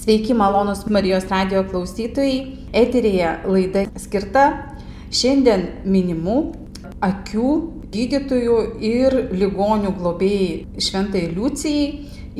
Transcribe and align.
Sveiki, 0.00 0.32
malonus 0.34 0.86
Marijos 0.88 1.26
radio 1.28 1.60
klausytojai. 1.68 2.36
Eterėje 2.72 3.30
laida 3.44 3.82
skirta 4.00 4.44
šiandien 5.12 5.66
minimų 5.84 6.36
akių 7.04 7.50
gydytojų 7.92 8.54
ir 8.80 9.16
ligonių 9.42 9.90
globėjai 9.98 10.86
Šventai 10.86 11.26
Liucijai 11.34 11.90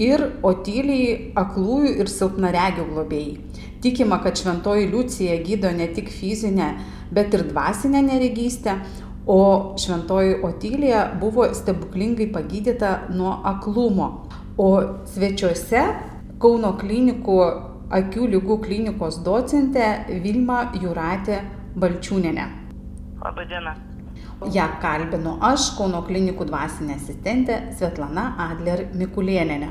ir 0.00 0.24
Otylijai 0.40 1.34
aklųjų 1.42 1.90
ir 2.00 2.08
silpnaregių 2.08 2.86
globėjai. 2.94 3.34
Tikima, 3.84 4.22
kad 4.24 4.40
Šventoji 4.40 4.88
Liucija 4.94 5.36
gydo 5.44 5.68
ne 5.76 5.90
tik 5.92 6.08
fizinę, 6.14 6.70
bet 7.12 7.36
ir 7.36 7.44
dvasinę 7.50 8.00
neregystę, 8.06 8.78
o 9.28 9.76
Šventoji 9.76 10.38
Otylija 10.48 11.10
buvo 11.20 11.50
stebuklingai 11.52 12.30
pagydyta 12.32 13.10
nuo 13.12 13.36
aklumo. 13.52 14.08
O 14.56 14.70
svečiuose 15.12 15.84
Kauno 16.40 16.70
klinikų 16.80 17.34
akių 17.92 18.26
lygų 18.34 18.56
klinikos 18.64 19.18
docentė 19.26 19.86
Vilma 20.24 20.70
Juratė 20.80 21.42
Balčiūnenė. 21.76 22.46
Labadiena. 23.20 23.74
Ja 24.54 24.70
kalbinu 24.80 25.34
aš, 25.44 25.74
Kauno 25.76 26.00
klinikų 26.06 26.46
dvasinė 26.48 26.96
asistentė 26.96 27.58
Svetlana 27.76 28.30
Adler 28.46 28.86
Mikulieninė. 28.96 29.68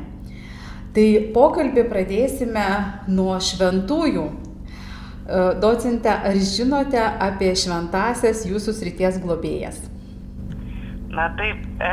Tai 0.93 1.07
pokalbį 1.33 1.87
pradėsime 1.89 2.67
nuo 3.09 3.39
šventųjų. 3.49 4.27
E, 4.29 5.41
docente, 5.63 6.11
ar 6.11 6.38
žinote 6.51 7.01
apie 7.01 7.49
šventasias 7.57 8.43
jūsų 8.49 8.75
srities 8.77 9.17
globėjas? 9.25 9.81
Na 11.09 11.31
taip, 11.39 11.65
e, 11.81 11.91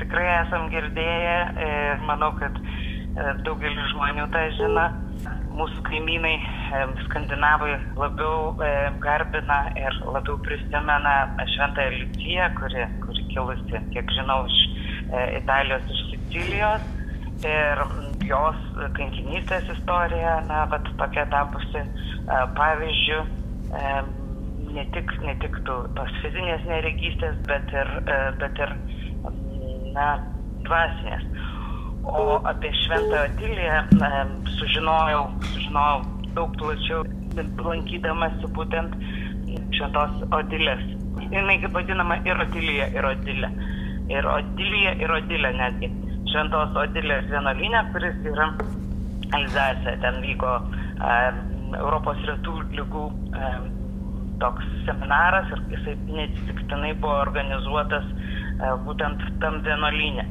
tikrai 0.00 0.26
esam 0.38 0.70
girdėję 0.72 1.38
ir 1.68 2.04
manau, 2.08 2.32
kad 2.40 2.56
E, 2.56 2.73
daugelis 3.14 3.90
žmonių 3.92 4.26
tą 4.34 4.42
žino. 4.58 4.86
Mūsų 5.54 5.84
kaimynai 5.86 6.34
e, 6.34 6.80
skandinavai 7.04 7.76
labiau 7.94 8.54
e, 8.58 8.70
garbina 9.04 9.60
ir 9.78 10.00
labiau 10.02 10.34
prisimena 10.42 11.14
Šventąją 11.52 11.92
Liuciją, 11.94 12.48
kuri, 12.58 12.82
kuri 13.04 13.24
kilusi, 13.30 13.82
kiek 13.94 14.10
žinau, 14.16 14.42
iš 14.50 14.58
Italijos, 15.38 15.86
iš 15.94 16.02
Sicilijos. 16.10 16.90
Ir 17.44 17.80
jos 18.24 18.60
kankinystės 18.96 19.66
istorija, 19.74 20.38
na, 20.48 20.62
bet 20.70 20.86
tokia 20.96 21.26
tapusi 21.32 21.82
pavyzdžių 22.56 23.18
ne 24.74 24.84
tik, 24.94 25.12
ne 25.26 25.34
tik 25.42 25.58
tų, 25.66 25.76
tos 25.98 26.14
fizinės 26.22 26.64
neregystės, 26.70 27.36
bet 27.50 27.74
ir, 27.74 27.90
bet 28.40 28.62
ir 28.64 28.72
na, 29.98 30.08
dvasinės. 30.64 31.26
O 32.04 32.40
apie 32.44 32.72
Šventą 32.84 33.22
Otiliją 33.24 33.78
sužinojau, 34.58 35.24
sužinojau 35.52 36.02
daug 36.36 36.56
plačiau, 36.60 37.04
lankydamasi 37.36 38.50
būtent 38.56 38.96
Šventos 39.74 40.24
Otilės. 40.34 40.82
Jis 41.32 41.48
kaip 41.62 41.72
vadinama 41.74 42.18
ir 42.28 42.40
Otilija, 42.44 42.90
ir 42.94 43.08
Otilė. 43.08 43.50
Ir 44.12 44.26
Otilija, 44.28 44.94
ir 45.00 45.14
Otilė 45.16 45.52
netgi. 45.56 45.90
Šventos 46.32 46.76
Otilės 46.82 47.28
vienuolinė, 47.30 47.84
kuris 47.94 48.20
yra 48.28 48.50
Alzase. 49.38 49.96
Ten 50.02 50.20
vyko 50.24 50.52
e, 50.60 51.16
Europos 51.78 52.20
retų 52.28 52.58
lygų 52.74 53.04
e, 53.38 53.52
toks 54.42 54.66
seminaras 54.88 55.50
ir 55.54 55.62
jisai 55.72 55.94
neatsitiktinai 56.10 56.92
buvo 57.00 57.16
organizuotas 57.22 58.10
e, 58.10 58.74
būtent 58.86 59.24
tam 59.42 59.60
vienuolinė. 59.66 60.26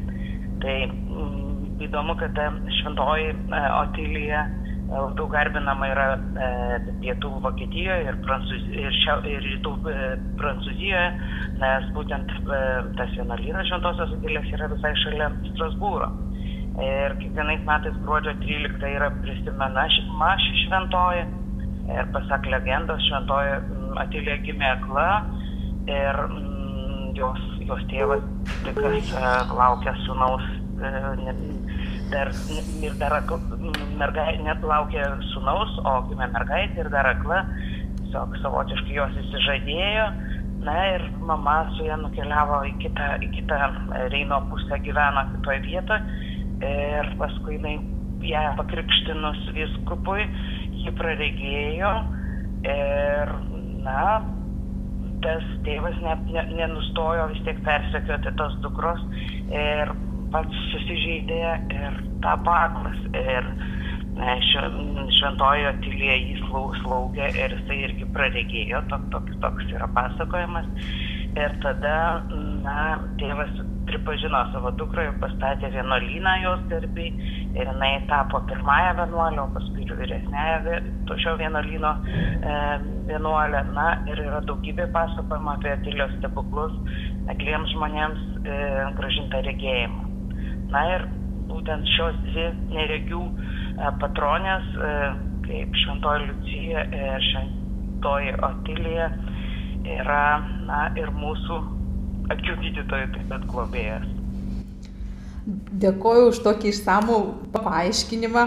Tai 0.64 0.76
mm, 0.88 1.53
įdomu, 1.82 2.16
kad 2.20 2.34
ta 2.38 2.50
šventoji 2.80 3.30
e, 3.34 3.62
Otilija 3.80 4.42
e, 4.46 4.52
labiau 4.92 5.28
garbinama 5.32 5.90
yra 5.90 6.08
e, 6.16 6.50
pietų 7.02 7.32
Vokietijoje 7.44 8.08
ir, 8.10 8.20
Prancūz, 8.26 8.68
ir, 8.76 8.92
šia, 9.02 9.18
ir 9.30 9.46
rytų 9.48 9.74
Prancūzijoje, 10.42 11.06
nes 11.62 11.90
būtent 11.98 12.34
tas 13.00 13.16
vienuolynas 13.18 13.70
šventosios 13.72 14.16
Otilijos 14.20 14.52
yra 14.54 14.70
visai 14.74 14.94
šalia 15.06 15.32
Strasbūro. 15.52 16.12
Ir 16.82 17.14
kiekvienais 17.20 17.62
metais 17.68 17.98
gruodžio 18.02 18.34
13 18.42 18.88
yra 18.96 19.12
prisimena 19.22 19.86
ši 19.94 20.56
šventoji. 20.64 21.28
Ir 21.94 22.08
pasak 22.16 22.48
legendos, 22.50 23.04
šventoji 23.10 23.60
Atilija 24.02 24.40
gimė 24.42 24.70
akla 24.72 25.08
ir 25.92 26.20
jos, 27.18 27.42
jos 27.68 27.84
tėvas 27.92 28.24
tikras 28.64 29.12
laukia 29.54 29.94
sunaus 30.08 30.48
dar, 32.14 32.32
ir 32.84 32.96
dar 33.02 33.16
mergaitė 34.00 34.44
net 34.46 34.64
laukė 34.66 35.06
sunaus, 35.34 35.74
o 35.84 35.96
gimė 36.10 36.30
mergaitė 36.34 36.86
ir 36.86 36.92
dar 36.94 37.10
akla, 37.14 37.44
tiesiog 38.00 38.38
savotiškai 38.44 38.98
jos 39.00 39.20
įsižadėjo. 39.26 40.08
Na 40.64 40.76
ir 40.94 41.04
mama 41.28 41.58
su 41.76 41.84
ja 41.84 41.98
nukeliavo 42.00 42.62
į 42.70 42.78
kitą, 42.80 43.08
į 43.26 43.28
kitą 43.34 43.58
Reino 44.14 44.40
pusę 44.52 44.80
gyveno 44.86 45.26
kitoje 45.34 45.60
vietoje. 45.66 46.22
Ir 46.64 47.10
paskui 47.20 47.58
jinai 47.58 47.74
ją 48.24 48.44
pakrikštinus 48.62 49.50
viskupui, 49.58 50.24
ji 50.80 50.94
praregėjo. 50.96 51.92
Ir, 52.64 53.34
na, 53.84 54.06
tas 55.24 55.44
tėvas 55.68 56.00
ne, 56.04 56.16
ne, 56.32 56.46
nenustojo 56.62 57.28
vis 57.34 57.44
tiek 57.48 57.60
persekioti 57.68 58.32
tos 58.40 58.56
dukros. 58.64 59.04
Ir 59.52 59.92
pats 60.34 60.66
susižeidė 60.74 61.42
ir 61.78 61.98
tapo 62.26 62.54
aklas. 62.56 63.00
Ir 63.14 63.50
e, 64.18 64.38
šventojo 64.50 65.74
tylėje 65.86 66.20
jį 66.28 66.38
slaugė 66.82 67.32
ir 67.38 67.58
jisai 67.58 67.82
irgi 67.88 68.10
praregėjo, 68.16 68.84
toks, 68.92 69.12
toks, 69.16 69.38
toks 69.46 69.76
yra 69.78 69.90
pasakojimas. 69.98 70.70
Ir 71.34 71.56
tada, 71.64 71.96
na, 72.62 72.80
tėvas 73.18 73.56
pripažino 73.88 74.44
savo 74.54 74.72
dukrą 74.78 75.08
ir 75.08 75.16
pastatė 75.22 75.72
vienuolyną 75.74 76.34
jos 76.44 76.62
garbiai 76.70 77.10
ir 77.58 77.72
jinai 77.72 77.92
tapo 78.12 78.42
pirmąją 78.52 78.94
vienuolę, 79.00 79.42
o 79.42 79.48
paskui 79.56 79.84
ir 79.86 79.96
vyresnėje 79.98 80.78
to 81.10 81.18
šio 81.26 81.36
vienuolyno 81.42 81.92
e, 82.06 82.56
vienuolė. 83.10 83.66
Na 83.74 83.90
ir 84.14 84.24
yra 84.28 84.46
daugybė 84.48 84.88
pasakojimų 84.96 85.54
apie 85.58 85.74
Atilijos 85.74 86.16
stebuklus, 86.20 86.80
akliems 87.34 87.74
žmonėms 87.76 88.26
e, 88.46 88.64
gražintą 89.02 89.44
regėjimą. 89.50 90.13
Na 90.74 90.84
ir 90.96 91.06
būtent 91.52 91.90
šios 91.96 92.18
dvi 92.28 92.48
neregių 92.74 93.22
e, 93.30 93.92
patronės, 94.02 94.66
e, 94.74 94.94
kaip 95.46 95.78
Šventoji 95.84 96.28
Liucija 96.30 96.86
ir 96.98 97.28
Šventoji 97.30 98.36
Otilija, 98.50 99.10
yra 99.84 100.26
na, 100.68 100.86
ir 101.00 101.12
mūsų 101.14 101.60
akių 102.34 102.60
gydytojų 102.64 103.10
taip 103.16 103.32
pat 103.32 103.48
globėjas. 103.52 104.08
Dėkoju 105.84 106.30
už 106.32 106.40
tokį 106.46 106.70
išsamų 106.72 107.18
paaiškinimą 107.52 108.44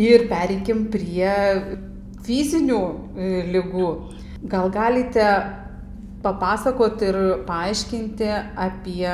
ir 0.00 0.24
pereikim 0.30 0.86
prie 0.92 1.34
fizinių 2.26 2.80
e, 2.80 3.28
lygų. 3.52 3.90
Gal 4.50 4.70
galite 4.72 5.26
papasakot 6.26 7.02
ir 7.06 7.18
paaiškinti 7.48 8.30
apie 8.66 9.12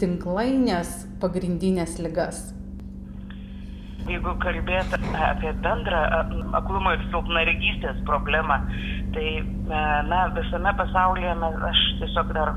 tinklainės 0.00 0.96
pagrindinės 1.22 1.96
ligas? 2.04 2.50
Jeigu 4.02 4.32
kalbėt 4.42 4.94
apie 5.14 5.52
bendrą 5.62 6.00
aklumo 6.58 6.92
ir 6.96 7.04
silpnaregystės 7.12 8.00
problemą, 8.08 8.58
tai 9.14 9.26
na, 10.10 10.24
visame 10.36 10.72
pasaulyje 10.80 11.34
mes, 11.38 11.58
aš 11.70 11.82
tiesiog 12.00 12.32
dar 12.34 12.54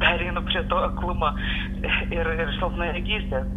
pereinu 0.00 0.42
prie 0.48 0.62
to 0.72 0.78
aklumo 0.88 1.30
ir, 1.84 2.30
ir 2.32 2.52
silpnaregystės, 2.58 3.48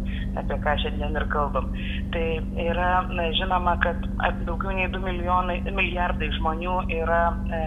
apie 0.42 0.58
ką 0.64 0.76
šiandien 0.84 1.16
ir 1.16 1.26
kalbam. 1.32 1.72
Tai 2.14 2.26
yra 2.66 2.90
na, 3.08 3.30
žinoma, 3.40 3.78
kad 3.84 4.04
daugiau 4.44 4.76
nei 4.76 4.90
2 4.92 5.04
milijonai, 5.08 5.62
milijardai 5.68 6.28
žmonių 6.36 6.76
yra 7.00 7.22
e, 7.32 7.62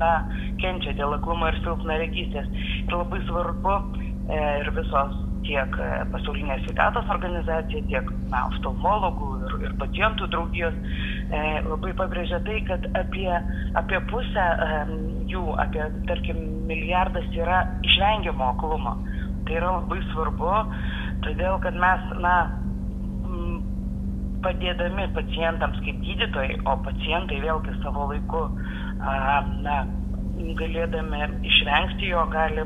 na, 0.00 0.12
kenčia 0.62 0.94
dėl 0.98 1.16
aklumo 1.18 1.50
ir 1.50 1.58
silpnaregystės. 1.64 2.48
Ir 2.86 2.96
labai 2.96 3.20
svarbu 3.28 3.76
e, 3.76 4.40
ir 4.62 4.72
visos 4.78 5.20
tiek 5.46 5.76
e, 5.80 5.88
pasaulinė 6.12 6.58
sveikatos 6.62 7.10
organizacija, 7.12 7.82
tiek 7.90 8.10
na, 8.30 8.44
oftalmologų 8.50 9.30
ir, 9.46 9.56
ir 9.66 9.76
pacientų 9.80 10.28
draugijos 10.32 10.76
e, 10.78 11.42
labai 11.66 11.92
pabrėžia 11.98 12.40
tai, 12.46 12.60
kad 12.68 12.86
apie, 12.98 13.28
apie 13.78 14.00
pusę 14.12 14.46
e, 14.66 14.82
jų, 15.32 15.44
apie 15.62 15.86
tarkim 16.10 16.42
milijardas 16.70 17.28
yra 17.36 17.64
išvengiamo 17.86 18.52
aklumo. 18.54 18.96
Tai 19.46 19.58
yra 19.58 19.76
labai 19.80 20.02
svarbu, 20.12 20.52
todėl 21.26 21.58
kad 21.64 21.78
mes, 21.78 22.12
na, 22.22 22.36
padėdami 24.42 25.06
pacientams 25.16 25.78
kaip 25.84 26.00
gydytojai, 26.02 26.56
o 26.66 26.74
pacientai 26.86 27.38
vėlgi 27.44 27.74
savo 27.82 28.08
laiku 28.10 28.46
na, 29.02 29.76
galėdami 30.58 31.22
išvengti 31.48 32.10
jo, 32.12 32.24
gali 32.32 32.64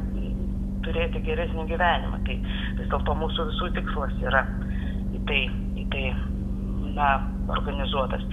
turėti 0.86 1.22
geresnį 1.26 1.66
gyvenimą. 1.70 2.22
Tai 2.26 2.36
vis 2.78 2.90
dėlto 2.92 3.16
mūsų 3.22 3.48
visų 3.50 3.70
tikslas 3.78 4.14
yra 4.22 4.44
į 5.16 5.22
tai, 5.28 5.40
į 5.82 5.86
tai 5.94 6.04
na, 6.96 7.10
organizuotas. 7.56 8.24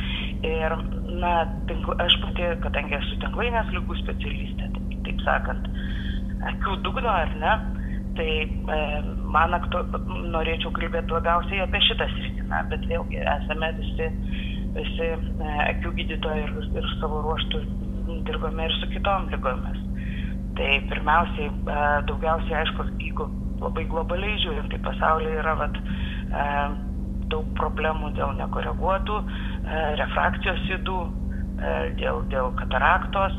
Ir, 0.43 0.75
na, 1.21 1.33
tinkl, 1.69 1.95
aš 2.03 2.17
pati, 2.23 2.49
kadangi 2.65 2.97
esu 2.99 3.19
tinklainės 3.23 3.71
lygų 3.75 3.99
specialistė, 4.01 4.69
taip, 4.75 4.97
taip 5.07 5.23
sakant, 5.23 5.69
akių 6.51 6.79
dugno 6.83 7.11
ar 7.11 7.31
ne, 7.39 7.53
tai 8.17 8.29
e, 8.43 8.79
man 9.33 9.55
aktu, 9.57 9.85
norėčiau 10.33 10.73
kalbėti 10.75 11.15
labiausiai 11.15 11.63
apie 11.63 11.79
šitą 11.87 12.09
sritį, 12.11 12.43
na, 12.51 12.59
bet 12.69 12.83
vėlgi 12.89 13.23
esame 13.23 13.71
visi, 13.79 14.09
visi 14.75 15.07
e, 15.07 15.55
akių 15.69 15.95
gydytojai 16.01 16.43
ir, 16.43 16.53
ir 16.75 16.91
savo 16.99 17.23
ruoštų 17.25 17.63
dirbame 18.07 18.67
ir 18.67 18.75
su 18.79 18.89
kitom 18.91 19.27
lygomis. 19.31 19.79
Tai 20.57 20.69
pirmiausiai, 20.89 21.49
e, 21.49 21.77
daugiausiai, 22.09 22.59
aišku, 22.61 22.85
jeigu 23.01 23.27
labai 23.61 23.85
globaliai 23.89 24.39
žiūrint, 24.43 24.69
tai 24.73 24.79
pasaulyje 24.85 25.39
yra 25.41 25.55
vat, 25.61 25.79
e, 25.79 26.45
daug 27.33 27.49
problemų 27.57 28.11
dėl 28.19 28.35
nekoreguotų 28.37 29.19
e, 29.23 29.81
refrakcijos 30.01 30.69
įdų, 30.77 30.99
dėl, 31.99 32.23
dėl 32.33 32.51
kataraktos. 32.59 33.35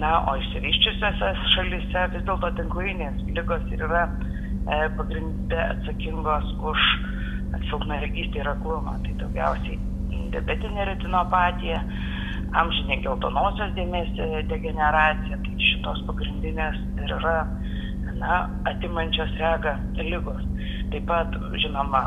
Na, 0.00 0.10
o 0.30 0.36
išsivyščiusiose 0.38 1.30
šalyse 1.54 2.02
vis 2.12 2.24
dėlto 2.28 2.50
tinklainės 2.58 3.24
lygos 3.32 3.64
yra 3.74 4.04
pagrindė 4.98 5.58
atsakingos 5.64 6.52
už 6.72 6.84
silpnaregystę 7.70 8.44
ir 8.44 8.52
aklumą. 8.52 8.98
Tai 9.06 9.16
daugiausiai 9.24 9.80
diabetinė 10.34 10.86
retinopatija, 10.92 11.80
amžinė 12.58 13.00
geltonosios 13.04 13.74
dėmės 13.76 14.10
degeneracija, 14.50 15.38
tai 15.44 15.68
šitos 15.70 16.02
pagrindinės 16.08 16.78
ir 17.02 17.14
yra 17.18 17.36
na, 18.20 18.40
atimančios 18.68 19.32
regą 19.40 19.76
lygos. 20.00 20.42
Taip 20.90 21.06
pat, 21.08 21.36
žinoma, 21.62 22.06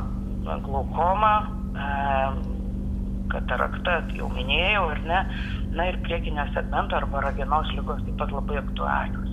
glaukoma, 0.65 1.33
e, 1.73 1.91
katarakta, 3.33 4.01
jau 4.17 4.29
minėjau, 4.33 4.87
ar 4.93 5.03
ne, 5.07 5.21
na 5.73 5.89
ir 5.89 6.01
priekinio 6.05 6.45
segmento 6.53 6.97
arba 6.99 7.23
ragenos 7.29 7.71
lygos 7.77 8.03
taip 8.05 8.19
pat 8.19 8.35
labai 8.35 8.59
aktualios. 8.61 9.31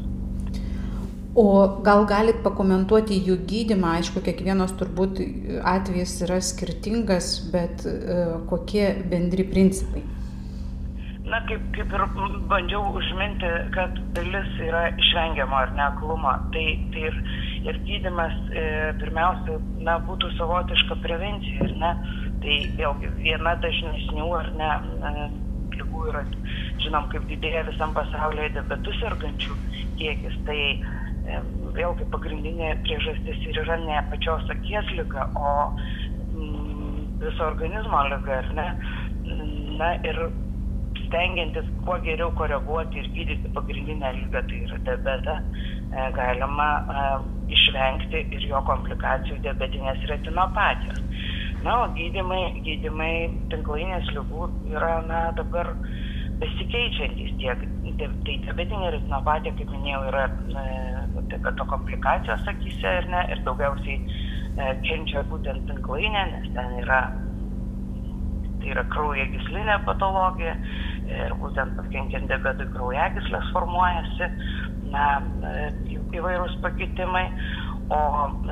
O 1.38 1.44
gal 1.86 2.08
galit 2.10 2.40
pakomentuoti 2.42 3.20
jų 3.22 3.36
gydimą, 3.50 3.92
aišku, 4.00 4.22
kiekvienas 4.26 4.72
turbūt 4.80 5.20
atvejis 5.62 6.16
yra 6.26 6.40
skirtingas, 6.42 7.36
bet 7.52 7.84
e, 7.86 8.24
kokie 8.50 8.88
bendri 9.12 9.46
principai? 9.46 10.02
Na 11.30 11.40
kaip 11.46 11.62
kaip 11.76 11.92
ir 11.96 12.04
bandžiau 12.50 12.90
užminti 12.98 13.50
kad 13.74 13.98
dalis 14.16 14.50
yra 14.66 14.88
išvengiama 15.02 15.62
ar 15.64 15.72
ne 15.78 15.84
aklumo 15.86 16.32
tai 16.54 16.66
tai 16.94 17.04
ir 17.10 17.18
ir 17.70 17.78
gydymas 17.86 18.34
e, 18.50 18.64
pirmiausia 19.02 19.58
na 19.86 19.98
būtų 20.08 20.32
savotiška 20.38 20.96
prevencija 21.04 21.68
ar 21.68 21.76
ne? 21.84 21.92
Tai 22.42 22.56
vėlgi 22.80 23.12
viena 23.20 23.54
dažnesnių 23.64 24.28
ar 24.38 24.50
ne 24.60 24.70
e, 25.10 25.28
ligų 25.76 26.06
yra 26.12 26.24
žinom 26.84 27.08
kaip 27.12 27.28
didėja 27.30 27.66
visam 27.68 27.94
pasaulyje 27.96 28.54
diabetu 28.56 28.96
sergančių 28.98 29.58
kiekis. 30.00 30.38
Tai 30.48 30.58
e, 30.58 31.40
vėlgi 31.78 32.08
pagrindinė 32.14 32.74
priežastis 32.86 33.46
ir 33.46 33.62
yra 33.64 33.78
ne 33.84 34.02
pačios 34.12 34.48
akies 34.56 34.94
liga 34.96 35.28
o 35.36 35.56
mm, 36.34 37.18
viso 37.22 37.50
organizmo 37.52 38.06
liga 38.14 38.40
ar 38.42 38.54
ne? 38.56 38.70
Na 39.80 39.94
ir 40.04 40.24
stengiantis 41.10 41.66
kuo 41.84 41.98
geriau 42.06 42.30
koreguoti 42.38 43.02
ir 43.02 43.08
gydyti 43.14 43.50
pagrindinę 43.54 44.12
ligą, 44.14 44.42
tai 44.46 44.58
yra 44.66 44.78
diabetą, 44.86 45.34
e, 45.90 46.04
galima 46.14 46.68
e, 46.78 47.04
išvengti 47.56 48.22
ir 48.36 48.46
jo 48.52 48.62
komplikacijų 48.68 49.40
diabetinės 49.46 50.06
retinopatijos. 50.12 51.02
Na, 51.64 51.82
o 51.82 51.88
gydimai, 51.96 52.44
gydimai 52.64 53.14
tinklainės 53.52 54.08
lygų 54.14 54.46
yra, 54.70 54.92
na, 55.10 55.22
dabar 55.38 55.74
besikeičiantys 56.40 57.34
tiek. 57.42 57.66
Tai 58.00 58.36
diabetinė 58.46 58.94
retinopatija, 58.94 59.56
kaip 59.58 59.72
minėjau, 59.74 60.04
yra 60.12 60.28
e, 60.30 60.68
diabeto 61.34 61.66
komplikacijos 61.74 62.46
akise 62.54 62.94
ir, 63.02 63.10
ne, 63.10 63.26
ir 63.34 63.42
daugiausiai 63.48 63.98
kenčia 64.86 65.22
būtent 65.30 65.68
tinklainė, 65.68 66.22
nes 66.32 66.48
ten 66.54 66.78
yra 66.82 67.02
tai 68.60 68.72
yra 68.74 68.84
kraujagyslinė 68.92 69.78
patologija 69.86 70.56
ir 71.10 71.34
būtent 71.40 71.76
pakenkiant 71.78 72.30
diabetui 72.30 72.68
kraujagyslės 72.74 73.52
formuojasi 73.54 74.30
na, 74.92 75.04
e, 75.50 75.98
įvairūs 76.16 76.56
pakitimai, 76.64 77.26
o 77.94 78.00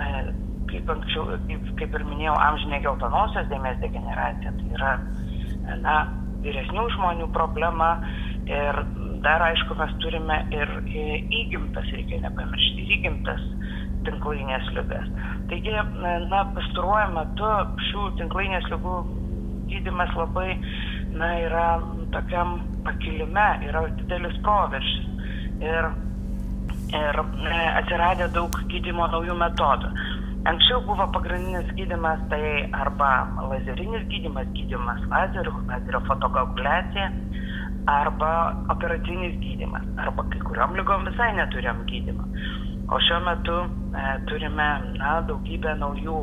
e, 0.05 0.09
kaip, 0.73 0.93
anksčiau, 0.95 1.39
kaip, 1.49 1.69
kaip 1.81 1.99
ir 1.99 2.07
minėjau, 2.09 2.37
amžinė 2.49 2.83
geltonosios 2.85 3.51
dėmės 3.53 3.79
degeneracija, 3.83 4.55
tai 4.59 4.73
yra 4.79 4.95
na, 5.85 5.99
vyresnių 6.45 6.87
žmonių 6.95 7.29
problema 7.35 7.97
ir 8.49 8.83
dar 9.25 9.43
aišku 9.49 9.77
mes 9.79 9.95
turime 10.03 10.39
ir 10.55 10.71
įgimtas, 10.89 11.89
reikia 11.93 12.21
nepamiršti, 12.25 12.87
įgimtas 12.97 13.43
tinklainės 14.07 14.69
lygas. 14.77 15.09
Taigi, 15.51 15.75
na, 16.31 16.45
pastaruoju 16.57 17.15
metu 17.17 17.51
šių 17.89 18.05
tinklainės 18.21 18.69
lygų 18.73 18.95
gydimas 19.69 20.15
labai, 20.17 20.55
na, 21.19 21.33
yra 21.45 21.67
tokiam 22.15 22.59
pakilime, 22.87 23.49
yra 23.69 23.85
didelis 23.99 24.39
proveržis. 24.47 25.07
Ir, 25.63 25.91
ir 26.95 27.21
e, 27.21 27.59
atsiradė 27.81 28.31
daug 28.35 28.55
gydimo 28.71 29.09
naujų 29.13 29.37
metodų. 29.43 29.93
Anksčiau 30.49 30.81
buvo 30.87 31.09
pagrindinis 31.13 31.73
gydimas 31.77 32.21
tai 32.31 32.43
arba 32.73 33.11
lazerinis 33.51 34.07
gydimas, 34.13 34.47
gydimas 34.55 35.03
lazeriu, 35.11 35.53
lazerio 35.69 36.01
fotokoagulacija, 36.07 37.11
arba 37.89 38.31
operacinis 38.71 39.35
gydimas, 39.43 39.85
arba 39.99 40.25
kai 40.31 40.41
kuriuom 40.47 40.79
lygom 40.79 41.07
visai 41.09 41.33
neturėjom 41.41 41.83
gydimą. 41.91 42.27
O 42.89 43.01
šiuo 43.05 43.19
metu 43.27 43.57
e, 43.65 44.05
turime 44.31 44.69
na, 44.97 45.19
daugybę 45.29 45.75
naujų 45.83 46.21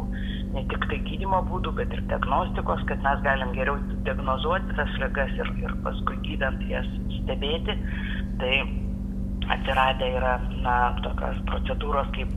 ne 0.55 0.63
tik 0.71 0.87
tai 0.89 0.99
gydymo 1.07 1.41
būdų, 1.49 1.73
bet 1.79 1.93
ir 1.95 2.01
diagnostikos, 2.11 2.83
kad 2.89 3.03
mes 3.05 3.21
galim 3.25 3.51
geriau 3.57 3.77
diagnozuoti 4.07 4.77
tas 4.79 4.93
ligas 5.01 5.33
ir, 5.39 5.51
ir 5.63 5.75
paskui 5.85 6.17
gydant 6.27 6.63
jas 6.71 6.87
stebėti. 7.19 7.75
Tai 8.41 8.53
atsiradę 9.55 10.09
yra 10.17 10.37
na, 10.63 10.77
tokios 11.05 11.41
procedūros 11.49 12.09
kaip 12.15 12.31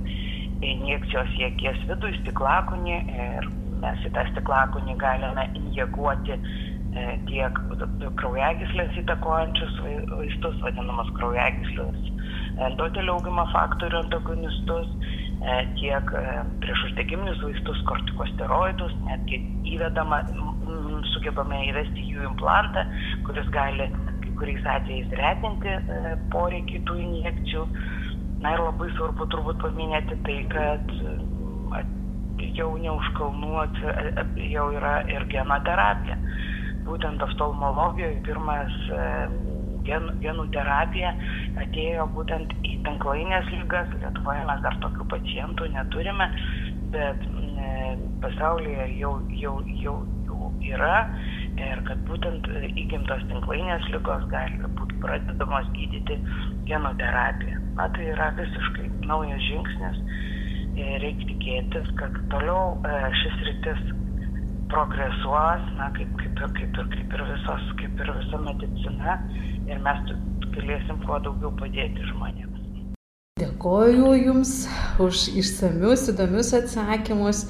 injekcijos 0.66 1.36
į 1.38 1.46
akies 1.52 1.84
vidų, 1.90 2.12
į 2.12 2.20
stiklakunį 2.22 2.96
ir 2.98 3.48
mes 3.82 4.06
į 4.06 4.12
tą 4.16 4.26
stiklakunį 4.32 4.98
galime 4.98 5.46
injekuoti 5.60 6.34
e, 6.34 7.04
tiek 7.30 7.60
kraujagyslės 8.18 8.98
įtakojančius 9.04 9.78
vaistus, 9.84 10.58
vadinamas 10.66 11.14
kraujagyslės 11.20 12.08
endotelio 12.66 13.14
augimo 13.18 13.44
faktorių 13.52 14.02
antagonistus, 14.02 14.90
tiek 15.78 16.12
e, 16.18 16.22
priešuždegiminius 16.62 17.42
vaistus, 17.44 17.80
kortikosteroidus, 17.86 18.94
netgi 19.06 19.40
įvedama, 19.74 20.22
sugebame 21.12 21.60
įvesti 21.68 22.06
jų 22.10 22.26
implantą, 22.32 22.84
kuris 23.28 23.46
gali 23.54 23.86
kai 24.24 24.34
kuriais 24.40 24.66
atvejais 24.74 25.14
retinti 25.20 25.70
e, 25.76 26.16
poreikį 26.34 26.82
tų 26.88 26.98
injekcijų. 27.04 27.66
Na 28.42 28.54
ir 28.54 28.62
labai 28.62 28.90
svarbu 28.94 29.26
turbūt 29.32 29.62
paminėti 29.62 30.18
tai, 30.26 30.38
kad 30.52 30.92
jau 32.54 32.68
ne 32.78 32.90
už 32.92 33.08
kalnų 33.18 33.64
jau 34.46 34.68
yra 34.74 35.00
ir 35.10 35.26
genoterapija. 35.30 36.18
Būtent 36.86 37.22
oftalmologijoje 37.22 38.20
pirmas 38.26 38.76
gen, 39.88 40.08
genų 40.22 40.46
terapija 40.54 41.12
atėjo 41.64 42.06
būtent 42.14 42.54
į 42.66 42.76
tinklainės 42.86 43.50
lygas. 43.54 43.90
Lietuvoje 44.02 44.44
mes 44.48 44.62
dar 44.64 44.78
tokių 44.84 45.08
pacientų 45.12 45.68
neturime, 45.74 46.28
bet 46.94 47.26
e, 47.26 47.72
pasaulyje 48.22 48.88
jau, 49.00 49.12
jau, 49.42 49.58
jau, 49.82 49.96
jau 50.28 50.52
yra 50.68 50.96
ir 51.58 51.82
kad 51.88 52.00
būtent 52.08 52.46
įgimtos 52.70 53.24
tinklainės 53.30 53.86
lygos 53.92 54.26
gali 54.32 54.72
būti 54.78 54.98
pradedamos 55.02 55.70
gydyti 55.76 56.18
genoterapija. 56.70 57.62
Na 57.78 57.88
tai 57.94 58.10
yra 58.14 58.32
visiškai 58.38 58.90
naujas 59.06 59.42
žingsnis 59.46 60.02
ir 60.78 60.98
reikia 61.02 61.30
tikėtis, 61.32 61.94
kad 61.98 62.18
toliau 62.32 62.76
e, 62.86 62.98
šis 63.22 63.40
rytis 63.48 63.86
progresuos, 64.72 65.64
na, 65.78 65.88
kaip, 65.96 66.10
kaip, 66.20 66.34
ir, 66.36 66.50
kaip, 66.58 66.80
ir, 66.82 66.88
kaip, 66.92 67.14
ir 67.16 67.24
visos, 67.32 67.70
kaip 67.80 68.02
ir 68.04 68.10
visa 68.18 68.40
medicina, 68.44 69.16
ir 69.68 69.80
mes 69.84 70.02
galėsim 70.54 71.00
kuo 71.06 71.18
daugiau 71.24 71.52
padėti 71.58 72.06
žmonėms. 72.12 72.58
Dėkoju 73.38 74.12
Jums 74.18 74.52
už 74.98 75.28
išsamius, 75.38 76.08
įdomius 76.12 76.54
atsakymus 76.58 77.44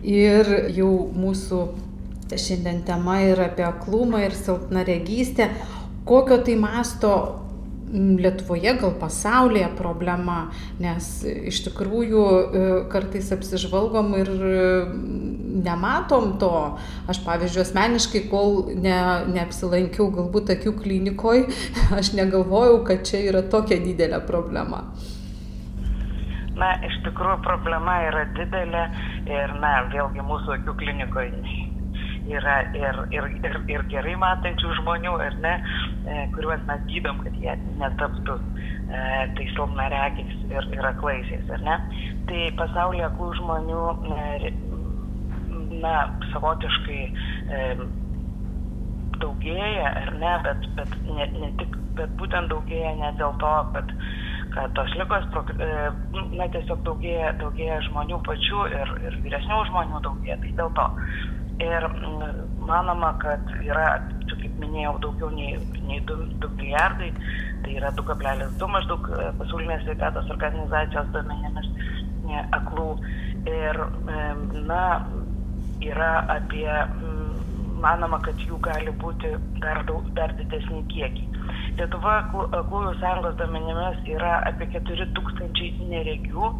ir 0.00 0.48
jau 0.76 0.92
mūsų 1.12 1.60
šiandien 2.32 2.82
tema 2.86 3.18
yra 3.22 3.50
apie 3.50 3.66
aklumą 3.66 4.22
ir 4.24 4.34
silpnaregystę. 4.34 5.50
Kokio 6.06 6.38
tai 6.46 6.56
masto 6.58 7.12
Lietuvoje, 7.92 8.72
gal 8.80 8.94
pasaulyje 8.98 9.68
problema, 9.78 10.48
nes 10.82 11.06
iš 11.24 11.60
tikrųjų 11.68 12.22
e, 12.26 12.62
kartais 12.90 13.28
apsižvalgom 13.36 14.10
ir 14.18 14.30
nematom 15.62 16.32
to. 16.40 16.52
Aš, 17.06 17.20
pavyzdžiui, 17.26 17.62
asmeniškai, 17.62 18.24
kol 18.32 18.72
ne, 18.74 18.96
neapsilankiau 19.36 20.08
galbūt 20.14 20.50
akių 20.56 20.74
klinikoje, 20.80 21.46
aš 21.98 22.14
negalvojau, 22.18 22.80
kad 22.88 23.06
čia 23.06 23.22
yra 23.30 23.44
tokia 23.46 23.78
didelė 23.84 24.20
problema. 24.26 24.82
Na, 26.56 26.72
iš 26.88 26.98
tikrųjų 27.04 27.38
problema 27.44 28.00
yra 28.08 28.24
didelė 28.36 28.86
ir, 29.28 29.56
na, 29.60 29.76
vėlgi 29.92 30.24
mūsų 30.24 30.58
akių 30.58 30.76
klinikoje 30.80 31.65
yra 32.28 32.56
ir, 32.76 33.00
ir, 33.14 33.28
ir, 33.44 33.58
ir 33.70 33.84
gerai 33.92 34.14
matančių 34.20 34.74
žmonių, 34.80 35.14
ar 35.26 35.36
ne, 35.44 35.54
e, 36.06 36.24
kuriuos 36.34 36.64
mes 36.68 36.82
gydom, 36.90 37.20
kad 37.24 37.36
jie 37.40 37.54
netaptų 37.80 38.38
e, 38.38 39.02
tai 39.36 39.48
silpnaregiais 39.54 40.34
ir, 40.50 40.68
ir 40.76 40.90
aklaisiais, 40.92 41.46
ar 41.56 41.64
ne. 41.66 41.78
Tai 42.30 42.42
pasaulyje 42.60 43.06
aklų 43.10 43.30
žmonių, 43.40 43.84
e, 44.16 44.52
na, 45.82 45.96
savotiškai 46.32 47.00
e, 47.06 47.64
daugėja, 49.22 49.90
ar 50.04 50.14
ne, 50.20 50.36
bet, 50.46 50.70
bet 50.78 50.96
ne, 51.08 51.32
ne 51.40 51.50
tik, 51.60 51.76
bet 51.98 52.14
būtent 52.20 52.52
daugėja 52.52 52.94
ne 53.00 53.12
dėl 53.20 53.36
to, 53.42 53.56
kad 53.74 53.92
kad 54.56 54.72
tos 54.72 54.92
lygos, 54.96 55.24
e, 55.60 55.66
na, 56.38 56.46
tiesiog 56.54 56.80
daugėja, 56.86 57.34
daugėja 57.40 57.80
žmonių 57.90 58.22
pačių 58.24 58.62
ir, 58.72 58.92
ir 59.04 59.18
vyresnių 59.24 59.58
žmonių 59.68 60.00
daugėja, 60.06 60.38
tai 60.40 60.52
dėl 60.60 60.70
to. 60.78 60.86
Ir 61.56 61.86
mm, 61.88 62.40
manoma, 62.68 63.14
kad 63.22 63.40
yra, 63.64 63.86
kaip 64.28 64.58
minėjau, 64.60 64.96
daugiau 65.00 65.30
nei, 65.32 65.54
nei 65.88 66.02
2, 66.04 66.26
2 66.42 66.50
milijardai, 66.58 67.08
tai 67.64 67.76
yra 67.78 67.92
2,2 67.96 68.68
maždaug 68.68 69.06
e, 69.08 69.30
pasaulinės 69.38 69.86
sveikatos 69.86 70.28
organizacijos 70.34 71.08
duomenimis 71.14 71.70
e, 72.28 72.42
aklų. 72.58 72.90
Ir, 73.46 73.78
na, 74.68 74.82
yra 75.86 76.10
apie, 76.34 76.68
mm, 76.68 77.70
manoma, 77.80 78.18
kad 78.26 78.42
jų 78.44 78.58
gali 78.66 78.92
būti 79.00 79.30
dar, 79.62 79.80
daug, 79.88 80.10
dar 80.18 80.34
didesnį 80.36 80.82
kiekį. 80.92 81.24
Lietuva 81.78 82.18
aklųjų 82.26 82.92
sąjungos 83.00 83.38
duomenimis 83.40 84.02
yra 84.12 84.42
apie 84.50 84.68
4 84.76 85.08
tūkstančiai 85.16 85.88
neregių 85.88 86.52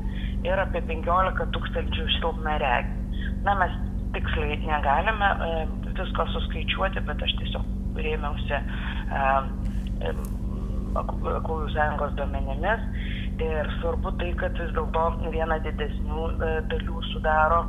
ir 0.49 0.65
apie 0.65 0.81
15 0.89 1.51
tūkstančių 1.53 2.09
silpnaregių. 2.17 3.05
Na, 3.47 3.55
mes 3.61 3.77
tiksliai 4.17 4.57
negalime 4.65 5.29
e, 5.47 5.53
visko 5.99 6.27
suskaičiuoti, 6.33 7.03
bet 7.09 7.23
aš 7.27 7.37
tiesiog 7.41 8.01
rėmiausi 8.07 8.57
e, 8.57 8.61
e, 10.09 10.17
Aklųjų 10.97 11.67
sąjungos 11.75 12.15
duomenimis. 12.17 12.85
Ir 13.45 13.67
svarbu 13.83 14.15
tai, 14.17 14.31
kad 14.41 14.55
vis 14.57 14.71
dėlto 14.73 15.03
viena 15.35 15.59
didesnių 15.61 16.31
dalių 16.71 17.03
sudaro 17.11 17.67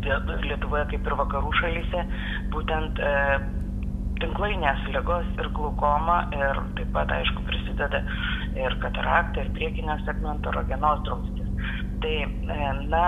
Lietuvoje 0.00 0.84
kaip 0.92 1.08
ir 1.10 1.16
vakarų 1.18 1.50
šalyse, 1.58 2.04
būtent 2.54 3.02
tinklainės 4.22 4.86
lygos 4.94 5.26
ir 5.42 5.50
glaukoma 5.58 6.20
ir 6.36 6.62
taip 6.78 6.94
pat, 6.94 7.10
aišku, 7.18 7.42
prisideda 7.50 8.04
ir 8.54 8.78
katarakta, 8.84 9.42
ir 9.42 9.50
priekinio 9.58 9.98
segmento 10.06 10.54
rogenos 10.54 11.02
drumstis. 11.08 11.50
Tai, 12.00 12.14
na, 12.94 13.04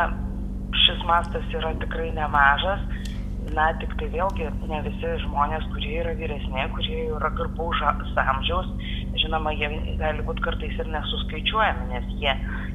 šis 0.84 1.02
mastas 1.08 1.46
yra 1.54 1.74
tikrai 1.82 2.10
nemažas. 2.16 2.84
Na, 3.52 3.66
tik 3.76 3.90
tai 3.98 4.06
vėlgi 4.12 4.46
ne 4.70 4.78
visi 4.86 5.08
žmonės, 5.24 5.64
kurie 5.74 5.96
yra 6.00 6.12
vyresni, 6.16 6.62
kurie 6.72 7.00
yra 7.10 7.28
garbaus 7.36 7.80
amžiaus, 8.22 8.68
žinoma, 9.18 9.50
jie 9.58 9.68
gali 10.00 10.22
būti 10.24 10.44
kartais 10.46 10.78
ir 10.78 10.88
nesuskaičiuojami, 10.92 11.88
nes 11.90 12.06
jie, 12.22 12.32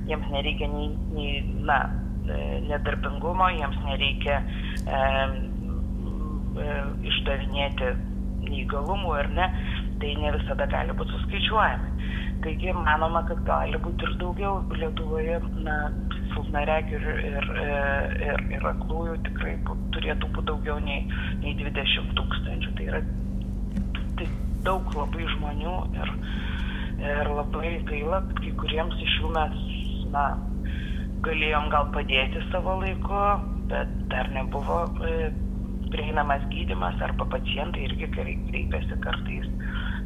jiems 0.09 0.27
nereikia 0.33 0.67
nei, 0.69 0.89
nei 1.15 1.39
na, 1.65 1.79
e, 2.27 2.59
nedarbingumo, 2.67 3.47
jiems 3.55 3.79
nereikia 3.87 4.41
e, 4.43 5.01
e, 6.61 6.77
išdavinėti 7.13 7.95
neįgalumų 8.47 9.15
ar 9.23 9.31
ne, 9.39 9.47
tai 10.03 10.13
ne 10.19 10.35
visada 10.35 10.67
gali 10.69 10.93
būti 10.99 11.15
suskaičiuojami. 11.15 12.11
Taigi 12.43 12.75
manoma, 12.75 13.23
kad 13.27 13.41
gali 13.47 13.79
būti 13.81 14.05
ir 14.05 14.17
daugiau 14.21 14.59
Lietuvoje 14.77 15.39
na, 15.65 15.77
silpnaregių 16.37 16.97
ir, 16.97 17.07
ir, 17.31 17.47
ir, 18.27 18.43
ir 18.57 18.67
aklųjų 18.71 19.17
tikrai 19.27 19.55
turėtų 19.95 20.29
būti 20.35 20.47
daugiau 20.51 20.77
nei, 20.83 21.07
nei 21.41 21.55
20 21.57 22.13
tūkstančių. 22.17 22.73
Tai 22.77 22.89
yra 22.91 23.01
tai 24.19 24.27
daug 24.65 24.93
labai 24.95 25.25
žmonių 25.33 25.75
ir, 25.97 26.13
ir 27.01 27.31
labai 27.33 27.73
gaila, 27.89 28.21
kad 28.29 28.43
kai 28.43 28.53
kuriems 28.61 29.01
iš 29.03 29.17
jų 29.21 29.33
mes 29.35 29.57
na, 30.13 30.27
galėjom 31.25 31.69
gal 31.73 31.89
padėti 31.95 32.43
savo 32.51 32.77
laiku, 32.81 33.23
bet 33.71 33.91
dar 34.11 34.29
nebuvo 34.35 34.83
e, 35.03 35.31
prieinamas 35.91 36.45
gydimas 36.53 36.99
arba 37.03 37.27
pacientai 37.33 37.87
irgi 37.87 38.09
kreipiasi 38.15 38.99
kartais 39.03 39.49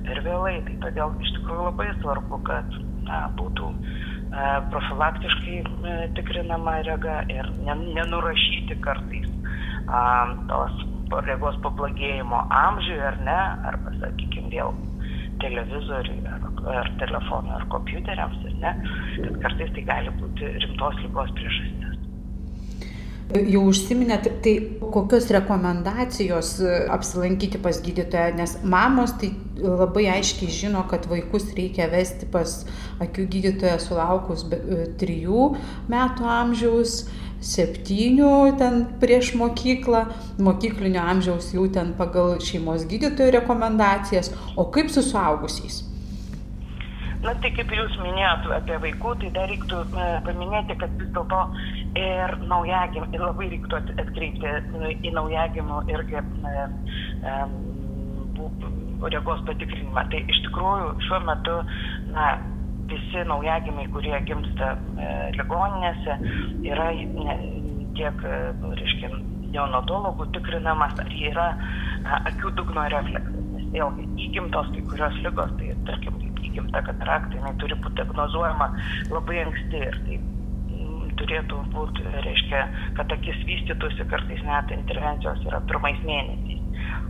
per 0.08 0.24
vėlai. 0.26 0.56
Tai 0.68 0.78
todėl 0.88 1.18
iš 1.22 1.36
tikrųjų 1.38 1.68
labai 1.68 1.90
svarbu, 2.00 2.42
kad 2.48 2.80
na, 3.08 3.26
būtų 3.38 3.74
profilaktiškai 4.72 5.58
e, 5.60 5.96
tikrinama 6.16 6.78
rega 6.88 7.20
ir 7.32 7.50
nenurašyti 7.60 8.78
kartais 8.86 9.28
tos 10.48 10.86
regos 11.28 11.58
pablogėjimo 11.66 12.40
amžiui 12.56 13.02
ar 13.04 13.18
ne, 13.26 13.40
arba, 13.68 13.92
sakykime, 14.00 14.48
vėl 14.54 14.72
televizoriui 15.42 16.22
ar, 16.32 16.46
ar 16.78 16.92
telefonui 17.02 17.56
ar 17.58 17.66
kompiuteriams, 17.74 18.46
ar 18.48 18.56
ne, 18.64 18.74
kad 19.18 19.42
kartais 19.48 19.74
tai 19.76 19.84
gali 19.90 20.14
būti 20.22 20.54
rimtos 20.64 21.02
lygos 21.04 21.34
priežastis. 21.36 22.01
Jau 23.32 23.62
užsiminėt, 23.70 24.28
tai 24.44 24.54
kokios 24.92 25.30
rekomendacijos 25.32 26.50
e, 26.60 26.72
apsilankyti 26.92 27.62
pas 27.64 27.78
gydytoją, 27.84 28.34
nes 28.36 28.58
mamos 28.68 29.14
tai 29.22 29.30
labai 29.62 30.08
aiškiai 30.18 30.52
žino, 30.52 30.82
kad 30.90 31.06
vaikus 31.08 31.46
reikia 31.56 31.88
vesti 31.92 32.28
pas 32.32 32.58
akių 33.04 33.28
gydytoją 33.36 33.78
sulaukus 33.84 34.44
e, 34.52 34.82
trijų 35.00 35.46
metų 35.92 36.28
amžiaus, 36.34 36.96
septynių 37.42 38.34
ten 38.60 38.84
prieš 39.02 39.32
mokyklą, 39.40 40.04
mokyklinio 40.42 41.06
amžiaus 41.14 41.54
jau 41.56 41.70
ten 41.72 41.96
pagal 41.98 42.36
šeimos 42.44 42.84
gydytojo 42.90 43.32
rekomendacijas, 43.38 44.34
o 44.60 44.68
kaip 44.74 44.92
su 44.92 45.06
suaugusiais? 45.06 45.86
Na 47.22 47.36
tai 47.38 47.52
kaip 47.54 47.70
jūs 47.70 47.96
minėjot 48.02 48.48
apie 48.56 48.78
vaikų, 48.82 49.12
tai 49.22 49.28
dar 49.36 49.50
reiktų 49.52 49.82
e, 49.86 50.06
paminėti, 50.26 50.78
kad 50.82 50.94
vis 50.98 51.12
dėlto 51.14 51.42
ir 51.98 52.36
naujagim, 52.48 53.08
ir 53.12 53.24
labai 53.24 53.50
reiktų 53.52 53.80
atkreipti 54.00 54.54
nu, 54.72 54.92
į 54.92 55.12
naujagimų 55.18 55.82
irgi 55.92 56.20
e, 56.22 56.56
regos 59.12 59.44
patikrinimą. 59.50 60.06
Tai 60.12 60.24
iš 60.32 60.42
tikrųjų 60.48 60.94
šiuo 61.08 61.22
metu 61.28 61.58
na, 62.14 62.32
visi 62.92 63.26
naujagimiai, 63.28 63.90
kurie 63.92 64.16
gimsta 64.28 64.74
e, 64.96 65.12
ligoninėse, 65.38 66.18
yra 66.70 66.90
ne, 66.96 67.38
tiek, 68.00 68.26
e, 68.26 68.42
reiškia, 68.80 69.14
neonatologų 69.52 70.30
tikrinamas, 70.36 70.96
ar 71.04 71.16
yra 71.20 71.48
a, 71.52 72.22
akių 72.32 72.54
dugno 72.60 72.88
refleksas. 72.94 73.48
Nes 73.52 73.72
vėlgi 73.76 74.08
įgimtos 74.28 74.72
kai 74.76 74.84
kurios 74.94 75.18
lygos, 75.26 75.52
tai 75.60 75.74
tarkim, 75.90 76.20
įgimta 76.52 76.84
katarakta, 76.88 77.40
jinai 77.40 77.56
turi 77.60 77.78
būti 77.84 78.00
diagnozuojama 78.00 78.70
labai 79.12 79.42
anksti 79.46 79.84
ir 79.88 80.00
tai 80.06 80.18
mm, 80.20 80.41
turėtų 81.22 81.62
būti, 81.76 82.06
reiškia, 82.26 82.62
kad 82.98 83.14
akis 83.14 83.42
vystytųsi 83.48 84.08
kartais 84.12 84.42
net 84.48 84.74
intervencijos 84.76 85.44
yra 85.48 85.62
pirmais 85.70 86.00
mėnesiais. 86.08 86.62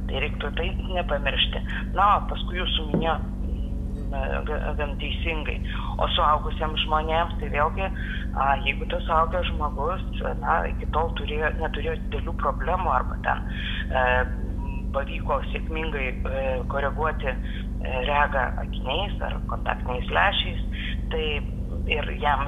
Tai 0.10 0.24
reiktų 0.24 0.52
tai 0.58 0.68
nepamiršti. 0.98 1.62
Na, 1.96 2.08
paskui 2.30 2.60
jūsų 2.60 2.88
minėjo 2.92 3.16
mm, 3.22 4.52
gan 4.80 4.96
teisingai. 5.02 5.58
O 6.02 6.08
suaugusiems 6.18 6.84
žmonėms, 6.86 7.38
tai 7.40 7.52
vėlgi, 7.54 7.88
a, 7.88 8.52
jeigu 8.68 8.88
tas 8.92 9.06
suaugęs 9.08 9.52
žmogus, 9.54 10.06
na, 10.44 10.62
iki 10.74 10.90
tol 10.96 11.14
turėjo, 11.20 11.54
neturėjo 11.62 11.98
didelių 12.06 12.36
problemų 12.44 12.96
arba 13.00 13.20
ten 13.28 13.46
e, 13.48 14.06
pavyko 14.96 15.40
sėkmingai 15.54 16.08
e, 16.12 16.46
koreguoti 16.72 17.36
rega 17.82 18.52
akiniais 18.62 19.16
ar 19.26 19.40
kontaktiniais 19.50 20.12
lešiais, 20.14 20.66
tai 21.14 21.26
ir 21.90 22.12
jam 22.22 22.46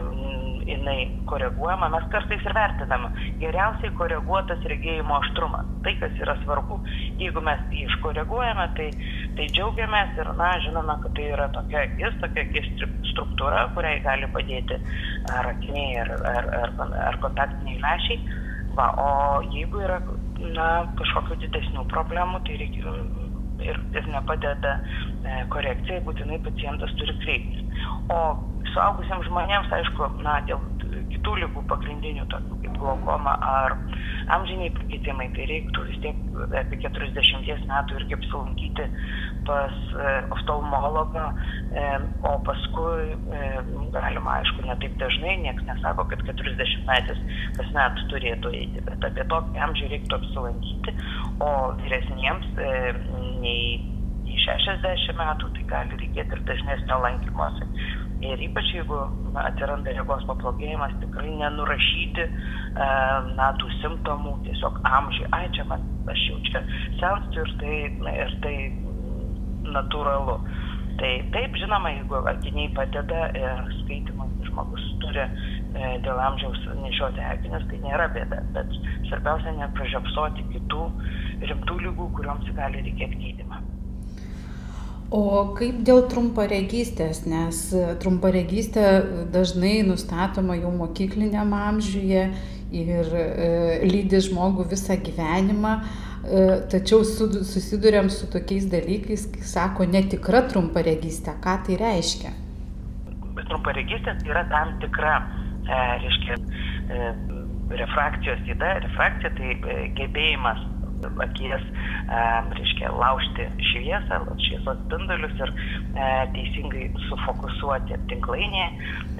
jinai 0.67 0.97
koreguojama, 1.29 1.89
mes 1.93 2.05
kartais 2.13 2.45
ir 2.45 2.55
vertinam 2.55 3.07
geriausiai 3.41 3.93
koreguotas 3.97 4.63
regėjimo 4.71 5.17
aštrumas. 5.19 5.69
Tai, 5.85 5.95
kas 6.01 6.21
yra 6.23 6.35
svarbu. 6.43 6.79
Jeigu 7.21 7.43
mes 7.45 7.65
jį 7.71 7.87
iškoreguojame, 7.87 8.67
tai, 8.77 8.89
tai 9.37 9.49
džiaugiamės 9.55 10.21
ir, 10.21 10.31
na, 10.39 10.51
žinome, 10.65 10.95
kad 11.03 11.15
tai 11.17 11.27
yra 11.33 11.49
tokia 11.55 11.83
akis, 11.87 12.15
tokia 12.21 12.45
akis 12.47 12.71
struktūra, 13.11 13.67
kuriai 13.75 13.99
gali 14.05 14.29
padėti 14.35 14.79
ar 15.33 15.51
akiniai, 15.53 15.99
ar, 16.05 16.15
ar, 16.33 16.49
ar, 16.61 16.97
ar 17.09 17.19
kontaktiniai 17.25 17.81
lešiai. 17.83 18.39
Va, 18.73 18.87
o 18.97 19.09
jeigu 19.53 19.83
yra, 19.85 19.99
na, 20.41 20.69
kažkokių 20.97 21.37
didesnių 21.43 21.83
problemų, 21.91 22.39
tai 22.47 22.57
reikia 22.61 22.95
ir, 23.61 23.79
ir 23.93 24.07
nepadeda 24.09 24.73
e, 24.79 25.43
korekcija, 25.53 26.01
būtinai 26.07 26.39
pacientas 26.45 26.93
turi 26.99 27.15
kreiptis. 27.21 27.85
O 28.13 28.19
suaugusiems 28.73 29.27
žmonėms, 29.29 29.71
aišku, 29.79 30.09
na, 30.25 30.39
dėl 30.47 30.61
kitų 31.13 31.35
lygų 31.43 31.63
pagrindinių, 31.69 32.25
tokių 32.31 32.57
kaip 32.63 32.77
glaukoma 32.81 33.33
ar 33.47 33.75
amžiniai 34.33 34.71
pakitimai, 34.75 35.29
tai 35.35 35.47
reiktų 35.49 35.85
vis 35.89 35.99
tiek 36.03 36.19
apie 36.59 36.79
40 36.83 37.67
metų 37.69 37.99
irgi 37.99 38.17
apsilankyti 38.17 38.87
pas 39.47 39.73
e, 39.99 40.11
oftalmologą, 40.35 41.25
e, 41.75 41.85
o 42.27 42.33
paskui 42.47 43.13
e, 43.13 43.49
galima, 43.95 44.39
aišku, 44.39 44.65
ne 44.67 44.77
taip 44.83 44.95
dažnai, 45.01 45.37
niekas 45.43 45.65
nesako, 45.67 46.07
kad 46.11 46.23
40 46.27 46.85
metais 46.89 47.23
kasmet 47.59 48.03
turėtų 48.11 48.53
eiti, 48.59 48.85
bet 48.87 49.09
apie 49.09 49.27
tokį 49.31 49.65
amžių 49.67 49.89
reiktų 49.95 50.19
apsilankyti, 50.19 50.95
o 51.43 51.51
vyresniems 51.83 52.47
nei 53.43 53.81
60 54.43 55.17
metų, 55.19 55.51
tai 55.55 55.63
gali 55.69 55.99
reikėti 55.99 56.35
ir 56.35 56.41
dažnesnio 56.47 56.99
lankymosi. 57.03 57.67
Ir 58.23 58.41
ypač 58.45 58.69
jeigu 58.71 58.99
atsiranda 59.41 59.91
regos 59.97 60.23
pablogėjimas, 60.29 60.93
tikrai 61.01 61.31
nenurašyti 61.41 62.23
e, 62.23 62.29
na, 63.35 63.49
tų 63.59 63.71
simptomų, 63.81 64.37
tiesiog 64.45 64.79
amžiai, 64.87 65.27
ai 65.35 65.47
čia 65.57 65.65
man, 65.67 65.83
aš 66.13 66.27
jau 66.29 66.37
čia 66.47 66.61
senstu 67.01 67.43
ir 67.43 67.51
tai, 67.59 67.79
ir 68.13 68.37
tai 68.45 68.55
natūralu. 69.75 70.37
Tai 71.01 71.11
taip, 71.33 71.55
žinoma, 71.57 71.91
jeigu 71.97 72.21
akiniai 72.29 72.69
padeda 72.77 73.25
ir 73.35 73.63
skaitimas 73.81 74.33
žmogus 74.47 74.87
turi 75.01 75.23
e, 75.25 75.29
dėl 76.05 76.21
amžiaus 76.29 76.63
nešioti 76.83 77.23
akinius, 77.33 77.65
tai 77.71 77.81
nėra 77.83 78.07
bėda, 78.13 78.43
bet 78.55 78.77
svarbiausia 79.09 79.57
nepražiopsoti 79.59 80.47
kitų 80.53 80.89
rimtų 81.49 81.79
lygų, 81.87 82.11
kuriuoms 82.19 82.51
gali 82.55 82.85
reikėti 82.85 83.23
gydimą. 83.25 83.72
O 85.13 85.53
kaip 85.53 85.83
dėl 85.85 86.07
trumparegystės, 86.09 87.19
nes 87.29 87.57
trumparegystė 88.01 88.85
dažnai 89.33 89.83
nustatoma 89.85 90.55
jau 90.57 90.71
mokykliniam 90.73 91.53
amžiuje 91.53 92.23
ir 92.73 93.11
e, 93.13 93.27
lydi 93.85 94.23
žmogų 94.25 94.65
visą 94.71 94.97
gyvenimą, 95.05 95.75
e, 95.77 96.41
tačiau 96.73 97.05
su, 97.05 97.29
susidurėm 97.45 98.09
su 98.09 98.25
tokiais 98.33 98.65
dalykais, 98.71 99.27
kai 99.35 99.45
sako 99.45 99.85
netikra 99.93 100.41
trumparegystė. 100.49 101.37
Ką 101.45 101.59
tai 101.67 101.77
reiškia? 101.83 102.33
Trumparegystė 103.43 104.17
tai 104.17 104.33
yra 104.33 104.47
tam 104.49 104.73
tikra, 104.81 105.19
e, 105.61 105.83
reiškia, 106.07 106.39
e, 106.41 107.13
refrakcijos 107.83 108.41
įda. 108.49 108.79
Refrakcija 108.87 109.33
tai 109.37 109.53
e, 109.53 109.77
gebėjimas 109.97 110.65
akies, 111.23 111.63
e, 111.63 111.82
reiškia, 112.09 112.91
laužti 112.91 113.47
šviesą, 113.71 114.19
šviesos 114.47 114.81
spindulius 114.85 115.35
ir 115.39 115.53
e, 115.53 116.09
teisingai 116.35 116.89
sufokusuoti 117.07 117.99
tinklainėje. 118.11 118.69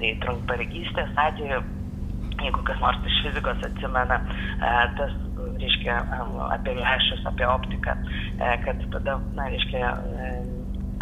Tai 0.00 0.12
trumparegystės 0.24 1.14
atveju, 1.26 1.62
jeigu 2.42 2.64
kas 2.68 2.82
nors 2.82 3.06
iš 3.08 3.20
fizikos 3.28 3.64
atsimena, 3.68 4.20
e, 4.58 4.74
tas 4.98 5.16
reiškia 5.60 5.96
apie 6.50 6.74
lęšius, 6.80 7.24
apie 7.30 7.46
optiką, 7.46 7.96
kad 8.64 8.84
tada, 8.92 9.18
na, 9.36 9.48
reiškia, 9.52 9.94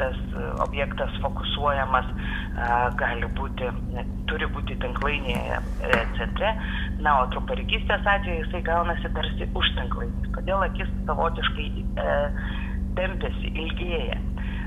tas 0.01 0.17
objektas 0.65 1.15
fokusuojamas 1.23 2.09
gali 3.01 3.29
būti, 3.39 3.69
turi 4.31 4.49
būti 4.55 4.77
tinklainėje 4.83 5.61
centre, 6.19 6.53
na, 7.03 7.15
o 7.23 7.29
trumparegystės 7.35 8.07
atveju 8.07 8.45
jisai 8.45 8.63
gaunasi 8.67 9.11
tarsi 9.17 9.49
už 9.59 9.71
tinklainės, 9.79 10.29
todėl 10.37 10.65
akis 10.67 10.91
savotiškai 11.09 11.69
e, 11.83 12.17
tempiasi, 12.99 13.53
ilgėja. 13.65 14.19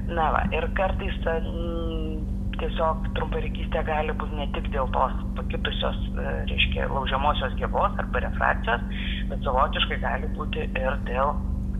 Na, 0.10 0.30
va, 0.36 0.42
ir 0.54 0.68
kartais 0.78 1.16
m, 1.32 2.26
tiesiog 2.60 3.08
trumparegystė 3.18 3.84
gali 3.88 4.16
būti 4.20 4.40
ne 4.40 4.48
tik 4.56 4.68
dėl 4.76 4.92
tos 4.96 5.16
pakitusios, 5.40 6.02
e, 6.12 6.36
reiškia, 6.52 6.90
laužiamosios 6.92 7.56
gyvos 7.62 7.96
arba 8.04 8.26
refrakcijos, 8.28 8.84
bet 9.32 9.48
savotiškai 9.48 10.02
gali 10.04 10.32
būti 10.36 10.68
ir 10.68 11.00
dėl 11.08 11.34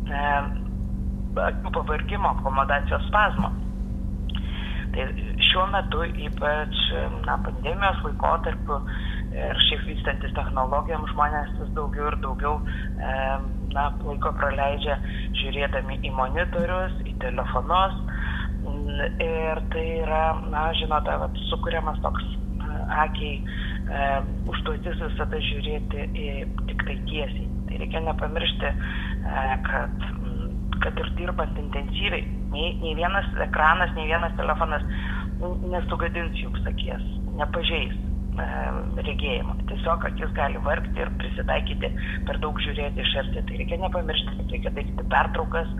e, 0.08 0.26
akių 1.50 1.76
pavargimo, 1.76 2.32
akomodacijos 2.40 3.08
spazmo. 3.12 3.52
Tai 4.96 5.06
šiuo 5.44 5.66
metu, 5.74 6.06
ypač 6.24 6.82
na, 7.26 7.36
pandemijos 7.44 8.00
laikotarpiu 8.06 8.78
ir 9.36 9.60
šiaip 9.68 9.84
vystantis 9.90 10.34
technologijom, 10.38 11.06
žmonės 11.12 11.52
vis 11.60 11.72
daugiau 11.78 12.08
ir 12.12 12.18
daugiau 12.24 12.56
e, 12.62 13.16
na, 13.76 13.86
laiko 14.06 14.32
praleidžia 14.40 14.98
žiūrėdami 15.42 16.00
į 16.08 16.14
monitorius, 16.16 16.96
į 17.08 17.16
telefonus. 17.24 18.00
Ir 19.22 19.60
tai 19.74 19.84
yra, 20.02 20.24
na, 20.50 20.68
žinote, 20.80 21.14
vat, 21.22 21.36
sukūriamas 21.52 22.00
toks 22.06 22.26
akiai 23.04 23.36
e, 23.38 24.08
užduotis 24.50 24.98
visada 25.04 25.42
žiūrėti 25.50 26.08
į 26.16 26.30
tik 26.72 26.88
tai 26.88 26.98
tiesiai. 27.12 27.52
Tai 27.68 27.82
reikia 27.84 28.06
nepamiršti, 28.08 28.72
e, 28.72 29.48
kad 29.70 30.12
kad 30.84 31.00
ir 31.02 31.08
dirbant 31.18 31.56
intensyviai, 31.58 32.26
nei, 32.52 32.76
nei 32.82 32.92
vienas 33.00 33.26
ekranas, 33.42 33.90
nei 33.96 34.06
vienas 34.06 34.36
telefonas 34.38 34.84
nesugadins 35.72 36.36
jums 36.38 36.68
akies, 36.70 37.02
nepažeis 37.40 37.96
regėjimo. 38.36 39.56
Tiesiog 39.70 40.06
akis 40.10 40.32
gali 40.36 40.62
vargti 40.66 41.02
ir 41.04 41.12
prisitaikyti 41.22 41.92
per 42.28 42.40
daug 42.44 42.60
žiūrėti 42.66 43.04
iš 43.04 43.16
arti. 43.22 43.44
Tai 43.48 43.60
reikia 43.62 43.80
nepamiršti, 43.82 44.38
kad 44.38 44.54
reikia 44.56 44.74
daryti 44.76 45.08
pertraukas, 45.12 45.74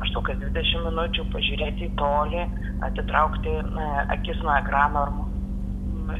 maždaug 0.00 0.26
kas 0.28 0.40
20 0.44 0.86
minučių, 0.88 1.28
pažiūrėti 1.34 1.88
į 1.88 1.94
tolį, 2.00 2.46
atitraukti 2.88 3.58
akis 4.16 4.42
nuo 4.44 4.56
ekrano 4.58 5.06
ar 5.06 5.14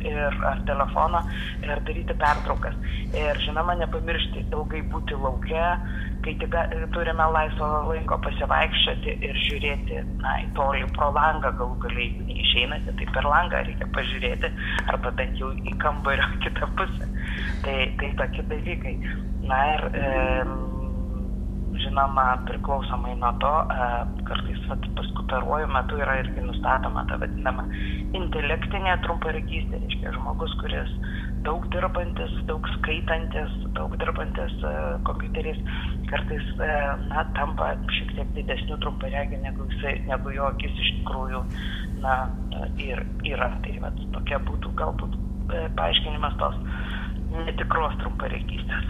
ir, 0.01 0.39
ar 0.49 0.63
telefono 0.69 1.23
ir 1.63 1.83
daryti 1.87 2.17
pertraukas. 2.19 2.77
Ir 3.17 3.39
žinoma, 3.45 3.77
nepamiršti 3.81 4.47
ilgai 4.51 4.83
būti 4.93 5.19
laukia, 5.19 5.77
kai 6.23 6.35
tik 6.41 6.55
turime 6.95 7.27
laisvo 7.35 7.69
laiko 7.91 8.19
pasivaikščioti 8.25 9.17
ir 9.27 9.41
žiūrėti 9.47 10.03
na, 10.23 10.37
į 10.45 10.51
tolį 10.59 10.85
pro 10.97 11.11
langą, 11.17 11.55
galų 11.59 11.79
galiai, 11.87 12.09
jeigu 12.09 12.29
neišeinate, 12.29 12.95
tai 12.99 13.09
per 13.17 13.29
langą 13.29 13.65
reikia 13.67 13.89
pažiūrėti, 13.97 14.53
arba 14.93 15.15
bent 15.19 15.41
jau 15.41 15.51
į 15.57 15.75
kambario 15.83 16.29
kitą 16.45 16.71
pusę. 16.79 17.11
Tai, 17.67 17.77
tai 17.99 18.15
tokie 18.21 18.47
dalykai. 18.51 18.97
Na 19.43 19.59
ir 19.75 19.89
e, 19.99 20.07
žinoma, 21.83 22.25
priklausomai 22.49 23.15
nuo 23.21 23.33
to, 23.43 23.53
e, 23.75 23.89
kartais 24.29 24.61
vat, 24.71 24.87
paskutaruoju 24.99 25.69
metu 25.73 25.99
yra 26.03 26.19
irgi 26.23 26.45
nustatoma 26.47 27.05
ta 27.11 27.19
vadinama 27.23 27.65
intelektinė 28.19 28.97
trumparegystė, 29.07 29.81
reiškia 29.83 30.15
žmogus, 30.17 30.55
kuris 30.61 30.93
daug 31.47 31.67
dirbantis, 31.75 32.35
daug 32.51 32.67
skaitantis, 32.77 33.57
daug 33.79 33.97
dirbantis 34.03 34.55
e, 34.69 34.75
kompiuteriais, 35.09 35.59
kartais 36.13 36.53
e, 36.59 36.71
na, 37.09 37.27
tampa 37.39 37.73
šiek 37.99 38.15
tiek 38.19 38.33
didesniu 38.39 38.79
trumparegį, 38.85 39.43
negu, 39.47 39.67
jisai, 39.75 39.97
negu 40.11 40.35
jo 40.37 40.49
akis 40.53 40.79
iš 40.87 40.95
tikrųjų 41.01 41.43
na, 42.05 42.17
ir, 42.83 43.03
yra. 43.27 43.53
Tai 43.67 43.77
vat, 43.87 44.01
tokia 44.17 44.41
būtų 44.47 44.75
galbūt 44.79 45.19
paaiškinimas 45.77 46.39
tos 46.41 46.57
netikros 47.33 47.95
trumparegystės. 48.01 48.89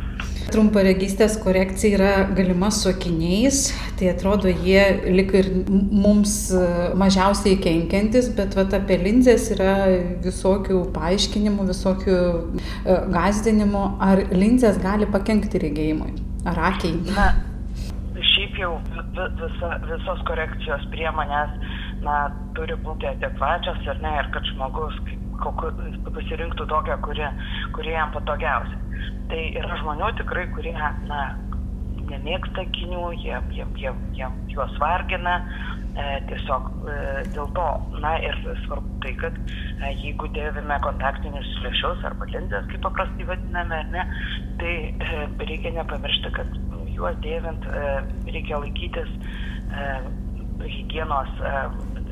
Trumparegystės 0.52 1.36
korekcija 1.40 1.96
yra 1.96 2.10
galima 2.36 2.68
su 2.74 2.90
akiniais, 2.90 3.60
tai 3.98 4.10
atrodo 4.12 4.50
jie 4.50 4.82
lik 5.14 5.32
ir 5.38 5.48
mums 5.72 6.34
e, 6.52 6.64
mažiausiai 6.98 7.56
kenkiantis, 7.62 8.28
bet 8.36 8.56
vat, 8.58 8.74
apie 8.76 8.98
linzės 9.00 9.48
yra 9.54 9.76
visokių 10.24 10.82
paaiškinimų, 10.96 11.68
visokių 11.70 12.18
e, 12.18 12.98
gazdinimų, 13.14 13.86
ar 14.10 14.26
linzės 14.34 14.82
gali 14.82 15.08
pakengti 15.14 15.62
regėjimui, 15.62 16.12
ar 16.52 16.60
akiai. 16.72 16.98
Na, 17.08 17.30
šiaip 18.34 18.60
jau 18.60 18.74
visa, 19.16 19.72
visos 19.88 20.22
korekcijos 20.28 20.84
priemonės 20.92 21.56
na, 22.04 22.18
turi 22.58 22.76
būti 22.84 23.08
adekvačios 23.14 23.82
ir 23.86 24.04
ne, 24.04 24.14
ir 24.20 24.30
kad 24.34 24.46
žmogus 24.52 24.98
kaip 25.06 25.21
pasirinktų 25.42 26.66
tokią, 26.70 26.98
kuri, 27.04 27.28
kuri 27.76 27.94
jam 27.96 28.12
patogiausia. 28.14 28.78
Tai 29.30 29.42
yra 29.58 29.78
žmonių 29.80 30.12
tikrai, 30.20 30.46
kurie 30.54 30.74
na, 31.08 31.22
nemėgsta 32.10 32.64
akinių, 32.66 33.04
jie, 33.22 33.36
jie, 33.56 33.66
jie, 33.80 33.92
jie 34.16 34.28
juos 34.52 34.74
vargina, 34.82 35.38
e, 35.94 36.06
tiesiog 36.30 36.68
e, 36.92 36.96
dėl 37.34 37.50
to, 37.56 37.68
na 38.04 38.16
ir 38.24 38.36
svarbu 38.64 38.98
tai, 39.04 39.14
kad 39.20 39.38
e, 39.38 39.92
jeigu 40.02 40.28
dėvime 40.36 40.78
kontaktinius 40.84 41.48
lėšius 41.64 42.04
arba 42.08 42.28
lindės, 42.32 42.68
kaip 42.72 42.84
paprastai 42.86 43.28
vadiname, 43.28 43.80
ne, 43.94 44.04
tai 44.60 44.74
e, 44.90 45.24
reikia 45.46 45.74
nepamiršti, 45.78 46.34
kad 46.36 46.58
juos 46.92 47.16
dėvint 47.24 47.66
e, 47.66 47.86
reikia 48.30 48.60
laikytis 48.62 49.10
e, 49.72 49.88
hygienos 50.62 51.32
e, 51.40 51.54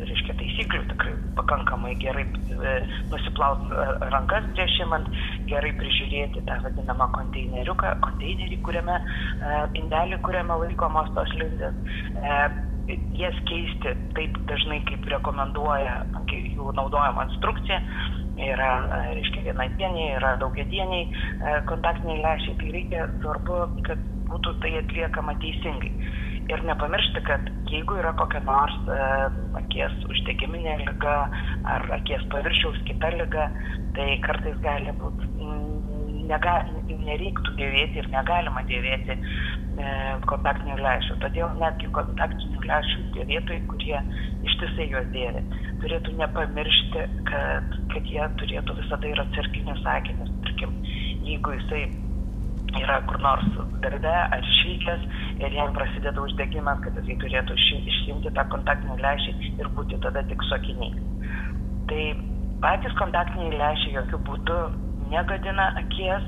reiškia, 0.09 0.35
taisyklių 0.39 0.83
tikrai 0.93 1.13
pakankamai 1.39 1.95
gerai 2.03 2.25
e, 2.25 2.75
nusiplaut 3.13 3.71
e, 3.73 3.87
rankas 4.13 4.47
prieš 4.55 4.79
imant, 4.85 5.09
gerai 5.51 5.73
prižiūrėti 5.81 6.45
tą 6.49 6.59
vadinamą 6.65 7.11
konteineriuką, 7.17 7.93
konteinerį, 8.07 8.61
kuriame, 8.67 8.99
e, 9.01 9.61
indelį, 9.83 10.21
kuriame 10.27 10.59
laikomos 10.65 11.13
tos 11.17 11.35
lindės. 11.41 11.77
Jas 13.15 13.37
keisti 13.47 13.93
taip 14.17 14.39
dažnai, 14.51 14.81
kaip 14.89 15.05
rekomenduoja 15.13 16.01
jų 16.31 16.73
naudojama 16.75 17.29
instrukcija 17.29 17.79
yra, 18.41 18.71
reiškia, 19.13 19.45
vienadieniai, 19.47 20.17
yra 20.17 20.33
daugiadieniai 20.41 21.61
kontaktiniai 21.71 22.23
lešiai, 22.25 22.57
tai 22.59 22.73
reikia 22.75 23.07
svarbu, 23.21 23.61
kad 23.87 24.03
būtų 24.31 24.57
tai 24.65 24.75
atliekama 24.81 25.37
teisingai. 25.45 25.93
Ir 26.49 26.63
nepamiršti, 26.67 27.21
kad 27.27 27.51
jeigu 27.71 27.99
yra 28.01 28.11
kokia 28.19 28.41
nors 28.47 28.75
e, 28.91 28.97
akies 29.61 29.93
uždegiminė 30.11 30.79
lyga 30.81 31.17
ar 31.75 31.85
akies 31.99 32.25
paviršiaus 32.33 32.81
kita 32.89 33.13
lyga, 33.15 33.45
tai 33.95 34.09
kartais 34.25 34.57
gali 34.65 34.95
būti, 34.99 35.29
nega, 36.31 36.57
nereiktų 36.89 37.55
dėvėti 37.59 38.03
ir 38.03 38.11
negalima 38.15 38.65
dėvėti 38.71 39.15
e, 39.15 39.95
kontaktinių 40.31 40.81
lęšių. 40.81 41.19
Todėl 41.25 41.55
netgi 41.63 41.91
kontaktinių 41.97 42.67
lęšių 42.73 43.07
dėvėtojai, 43.19 43.63
kurie 43.71 43.97
ištisai 44.51 44.91
juos 44.91 45.09
dėvi, 45.15 45.47
turėtų 45.85 46.19
nepamiršti, 46.19 47.09
kad, 47.31 47.81
kad 47.95 48.15
jie 48.15 48.29
turėtų 48.43 48.79
visada 48.83 49.11
ir 49.11 49.25
atsarginius 49.27 49.83
sakinius. 49.87 50.35
Tarkim, 50.47 50.79
jeigu 51.27 51.59
jisai 51.59 51.85
yra 52.79 53.01
kur 53.09 53.19
nors 53.23 53.47
darbe 53.83 54.13
ar 54.15 54.45
išvykęs 54.47 55.07
ir 55.41 55.55
jam 55.57 55.73
prasideda 55.77 56.21
uždegimas, 56.23 56.81
kad 56.85 56.97
jisai 57.01 57.17
turėtų 57.23 57.57
išsimti 57.57 58.33
tą 58.37 58.45
kontaktinį 58.53 58.99
lęšį 59.01 59.35
ir 59.63 59.71
būti 59.77 60.01
tada 60.05 60.23
tik 60.29 60.45
su 60.49 60.57
akiniais. 60.57 61.01
Tai 61.91 62.05
patys 62.65 62.97
kontaktiniai 63.01 63.59
lęšiai 63.61 63.97
jokių 63.99 64.21
būdų 64.29 64.59
negadina 65.11 65.71
akies, 65.81 66.27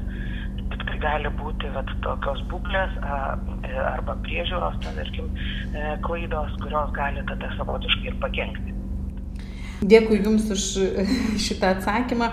tik 0.73 0.85
tai 0.89 0.99
gali 1.03 1.33
būti 1.39 1.71
vat, 1.77 1.91
tokios 2.05 2.41
būklės 2.51 2.97
a, 3.05 3.19
e, 3.69 3.75
arba 3.93 4.17
priežiūros, 4.25 4.79
tarkim, 4.85 5.29
e, 5.73 5.97
klaidos, 6.07 6.57
kurios 6.63 6.93
gali 6.97 7.25
tada 7.29 7.53
savotiškai 7.59 8.11
ir 8.11 8.19
pakengti. 8.23 8.75
Dėkui 9.83 10.23
Jums 10.23 10.49
už 10.55 10.67
šitą 11.45 11.77
atsakymą 11.77 12.31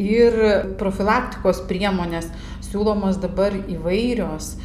ir 0.00 0.36
profilaktikos 0.80 1.64
priemonės 1.68 2.30
siūlomos 2.66 3.20
dabar 3.22 3.54
įvairios. 3.56 4.56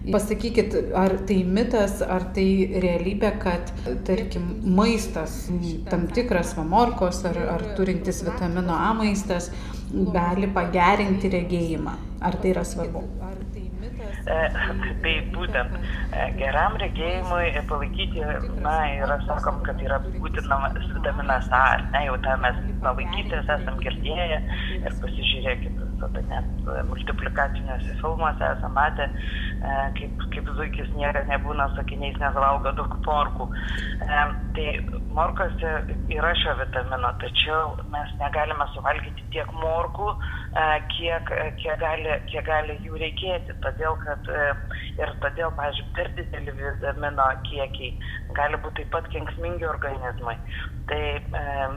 Pasakykit, 0.00 0.74
ar 0.96 1.12
tai 1.28 1.42
mitas, 1.44 1.98
ar 2.00 2.24
tai 2.34 2.46
realybė, 2.82 3.34
kad, 3.42 3.72
tarkim, 4.08 4.46
maistas, 4.64 5.42
tam 5.90 6.06
tikras 6.16 6.54
vamorkos 6.56 7.20
ar, 7.28 7.36
ar 7.58 7.64
turintis 7.76 8.22
vitamino 8.24 8.72
A 8.72 8.94
maistas 8.96 9.50
gali 10.14 10.48
pagerinti 10.56 11.28
regėjimą. 11.36 11.98
Ar 12.24 12.40
tai 12.40 12.54
yra 12.54 12.64
svarbu? 12.64 13.04
E, 14.30 14.38
tai 15.04 15.14
būtent 15.34 15.76
e, 15.76 16.24
geram 16.38 16.80
regėjimui 16.80 17.62
palaikyti, 17.68 18.24
na, 18.64 18.74
yra 19.04 19.20
sakom, 19.28 19.60
kad 19.68 19.80
yra 19.84 20.00
būtinamas 20.06 20.80
vitaminas 20.94 21.48
A, 21.52 21.62
ar 21.76 21.86
ne, 21.92 22.06
jau 22.08 22.16
tą 22.24 22.40
mes 22.40 22.60
nuo 22.80 22.96
vaikystės 22.98 23.52
esam 23.58 23.80
girdėję 23.84 24.40
ir 24.80 25.00
pasižiūrėkit, 25.04 25.80
tada 26.00 26.22
net 26.30 26.68
multiplikaciniuose 26.88 27.96
filmuose 28.00 28.50
esame 28.54 28.74
matę, 28.74 29.06
e, 29.60 29.76
kaip, 29.98 30.26
kaip 30.34 30.50
zuikis 30.58 30.90
niekas 30.98 31.28
nebūna 31.30 31.68
sakiniais, 31.76 32.18
nes 32.22 32.36
valgo 32.36 32.72
daug 32.78 32.96
morkų. 33.06 33.48
Tai 34.56 34.66
morkose 35.14 35.72
yra 36.16 36.32
šio 36.40 36.56
vitamino, 36.58 37.12
tačiau 37.22 37.76
mes 37.92 38.12
negalime 38.20 38.66
suvalgyti 38.74 39.26
tiek 39.34 39.50
morkų, 39.60 40.08
kiek, 40.96 41.30
kiek, 41.60 41.76
gali, 41.82 42.16
kiek 42.32 42.46
gali 42.46 42.78
jų 42.86 42.98
reikėti. 43.02 43.56
Todėl, 43.64 43.98
kad 44.04 44.30
ir 44.98 45.14
todėl, 45.24 45.52
pavyzdžiui, 45.58 45.88
per 45.98 46.10
dideli 46.18 46.56
vitamino 46.58 47.28
kiekiai 47.48 47.92
gali 48.38 48.60
būti 48.64 48.80
taip 48.80 48.92
pat 48.94 49.08
kenksmingi 49.12 49.66
organizmai. 49.68 50.36
Tai 50.90 51.02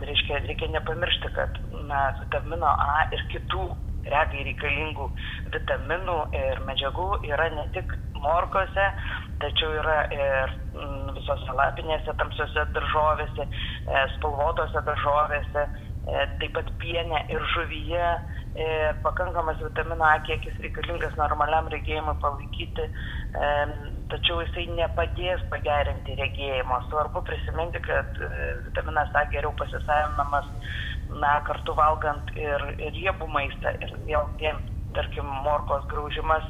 reiškia, 0.07 0.43
reikia 0.47 0.69
nepamiršti, 0.73 1.33
kad 1.35 1.59
na, 1.89 2.05
vitamino 2.21 2.69
A 2.73 3.07
ir 3.13 3.25
kitų 3.33 3.67
regai 4.11 4.43
reikalingų 4.49 5.07
vitaminų 5.53 6.17
ir 6.39 6.61
medžiagų 6.67 7.07
yra 7.29 7.49
ne 7.55 7.65
tik 7.75 7.95
morkose, 8.23 8.89
tačiau 9.43 9.71
yra 9.79 9.97
ir 10.15 10.53
visose 11.17 11.57
lapinėse, 11.57 12.15
tamsiose 12.19 12.67
daržovėse, 12.75 13.47
e, 13.47 14.05
spalvotose 14.17 14.83
daržovėse, 14.87 15.65
e, 15.67 16.27
taip 16.41 16.55
pat 16.57 16.71
pienė 16.83 17.25
ir 17.33 17.43
žuvyje 17.55 18.13
ir 18.53 18.99
pakankamas 19.01 19.57
vitamino 19.57 20.05
A 20.05 20.19
kiekis 20.27 20.59
reikalingas 20.61 21.15
normaliam 21.17 21.67
regėjimui 21.73 22.13
palaikyti, 22.21 22.85
tačiau 24.13 24.43
jisai 24.43 24.67
nepadės 24.77 25.41
pagerinti 25.49 26.13
regėjimo. 26.19 26.77
Svarbu 26.89 27.23
prisiminti, 27.25 27.81
kad 27.81 28.21
e, 28.21 28.29
vitaminas 28.67 29.09
A 29.17 29.25
geriau 29.33 29.55
pasisavinamas 29.57 30.51
na, 31.21 31.33
kartu 31.47 31.75
valgant 31.77 32.31
ir, 32.39 32.63
riebų 32.95 33.27
maistą 33.33 33.75
ir 33.83 33.93
vėl 34.07 34.29
vien, 34.39 34.61
tarkim, 34.93 35.29
morkos 35.45 35.85
graužimas 35.91 36.45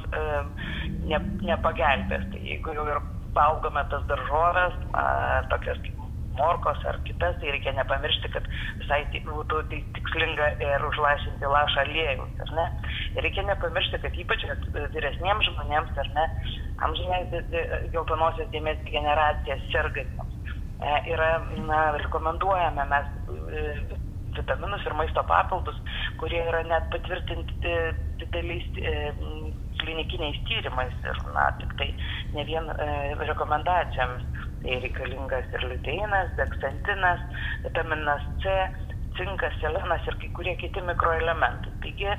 ne, 1.08 1.20
nepagelbės. 1.48 2.30
Tai 2.32 2.42
jeigu 2.44 2.76
jau 2.76 2.88
ir 2.92 3.02
valgome 3.36 3.84
tas 3.92 4.04
daržovės, 4.10 4.76
a, 4.94 5.06
tokias 5.52 5.80
kaip 5.86 6.04
morkos 6.38 6.82
ar 6.90 6.98
kitas, 7.06 7.36
tai 7.40 7.52
reikia 7.54 7.74
nepamiršti, 7.78 8.30
kad 8.34 8.46
visai 8.82 9.02
būtų 9.26 9.62
tikslinga 9.70 10.50
ir 10.66 10.86
užlašinti 10.90 11.50
lašą 11.56 11.84
aliejus, 11.86 12.40
ar 12.46 12.54
ne? 12.58 12.68
Reikia 13.26 13.46
nepamiršti, 13.48 14.02
kad 14.04 14.18
ypač 14.24 14.46
vyresniems 14.96 15.50
žmonėms, 15.52 15.98
ar 16.04 16.10
ne, 16.18 16.28
amžinės 16.88 17.36
geltonosios 17.94 18.50
dėmesio 18.54 18.88
degeneracija 18.88 19.60
sergantiems 19.70 20.34
e, 20.82 20.96
yra 21.14 21.30
na, 21.68 21.84
rekomenduojame 22.02 22.88
mes 22.90 23.14
e, 23.14 24.02
vitaminus 24.38 24.86
ir 24.88 24.96
maisto 24.98 25.24
papildus, 25.30 25.78
kurie 26.22 26.42
yra 26.48 26.64
net 26.70 26.90
patvirtinti 26.94 27.76
dideliais 28.22 28.80
e, 28.80 28.96
klinikiniais 29.82 30.40
tyrimais 30.48 30.96
ir, 31.10 31.22
na, 31.36 31.50
tik 31.60 31.76
tai 31.80 31.90
ne 32.34 32.48
vien 32.50 32.70
e, 32.78 32.90
rekomendacijomis. 33.26 34.26
Tai 34.64 34.76
reikalingas 34.80 35.56
ir 35.58 35.64
liuteinas, 35.68 36.30
deksantinas, 36.38 37.24
vitaminas 37.66 38.22
C, 38.40 38.54
cinkas, 39.18 39.56
selenas 39.62 40.06
ir 40.08 40.16
kai 40.22 40.30
kurie 40.38 40.54
kiti 40.62 40.82
mikroelementai. 40.88 41.74
Taigi 41.84 42.14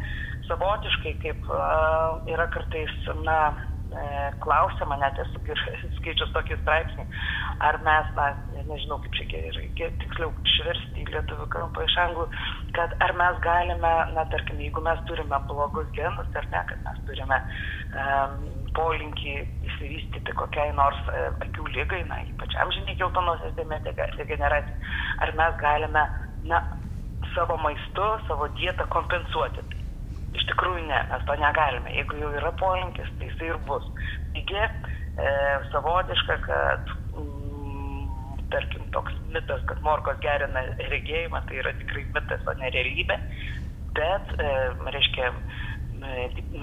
savotiškai, 0.48 1.14
kaip 1.22 1.48
uh, 1.48 2.20
yra 2.28 2.46
kartais, 2.52 2.92
na, 3.24 3.38
e, 3.94 4.04
klausiama, 4.44 4.98
net 5.00 5.18
esu 5.24 5.40
skaičius 5.98 6.32
tokį 6.36 6.58
straipsnį, 6.62 7.06
ar 7.68 7.80
mes, 7.86 8.10
na, 8.18 8.28
nežinau 8.68 9.00
kaip 9.04 9.16
čia 9.18 9.44
reikia 9.58 9.90
tiksliau 10.02 10.32
išversti 10.44 10.83
į 11.04 11.14
lietuvių 11.16 11.46
kalbą 11.52 11.84
iš 11.86 11.96
anglų, 12.04 12.26
kad 12.76 12.94
ar 13.04 13.14
mes 13.20 13.40
galime, 13.44 13.92
na 14.16 14.24
tarkim, 14.32 14.60
jeigu 14.62 14.82
mes 14.84 15.02
turime 15.10 15.40
blogus 15.50 15.90
genus, 15.96 16.30
ar 16.40 16.48
ne, 16.52 16.62
kad 16.70 16.84
mes 16.86 17.02
turime 17.08 17.40
um, 17.40 18.38
polinkį 18.78 19.36
įsivystyti 19.70 20.36
kokiai 20.40 20.72
nors 20.76 21.00
uh, 21.12 21.30
akių 21.46 21.68
lygai, 21.76 22.02
na 22.10 22.22
ypač 22.28 22.56
amžiniai 22.64 22.98
geltonosios 23.00 23.54
dėmės 23.58 23.84
degeneracijai, 24.18 24.96
ar 25.26 25.36
mes 25.38 25.60
galime, 25.62 26.08
na, 26.50 26.64
savo 27.34 27.56
maistu, 27.56 28.06
savo 28.28 28.48
dietą 28.58 28.86
kompensuoti. 28.92 29.64
Iš 30.34 30.44
tikrųjų 30.50 30.82
ne, 30.88 30.98
mes 31.12 31.24
to 31.28 31.36
negalime. 31.38 31.92
Jeigu 31.94 32.18
jau 32.18 32.32
yra 32.40 32.50
polinkis, 32.58 33.10
tai 33.18 33.30
jisai 33.30 33.52
ir 33.52 33.60
bus. 33.68 33.86
Taigi, 34.34 34.60
e, 34.60 35.32
savotiška, 35.70 36.38
kad 36.46 36.94
tarkim, 38.54 38.86
toks 38.96 39.18
mitas, 39.34 39.62
kad 39.68 39.82
morkos 39.86 40.18
gerina 40.24 40.64
regėjimą, 40.92 41.44
tai 41.48 41.60
yra 41.60 41.74
tikrai 41.82 42.06
mitas, 42.16 42.48
o 42.48 42.56
ne 42.62 42.72
realybė. 42.74 43.18
Bet, 43.94 44.32
e, 44.42 44.50
reiškia, 44.90 45.30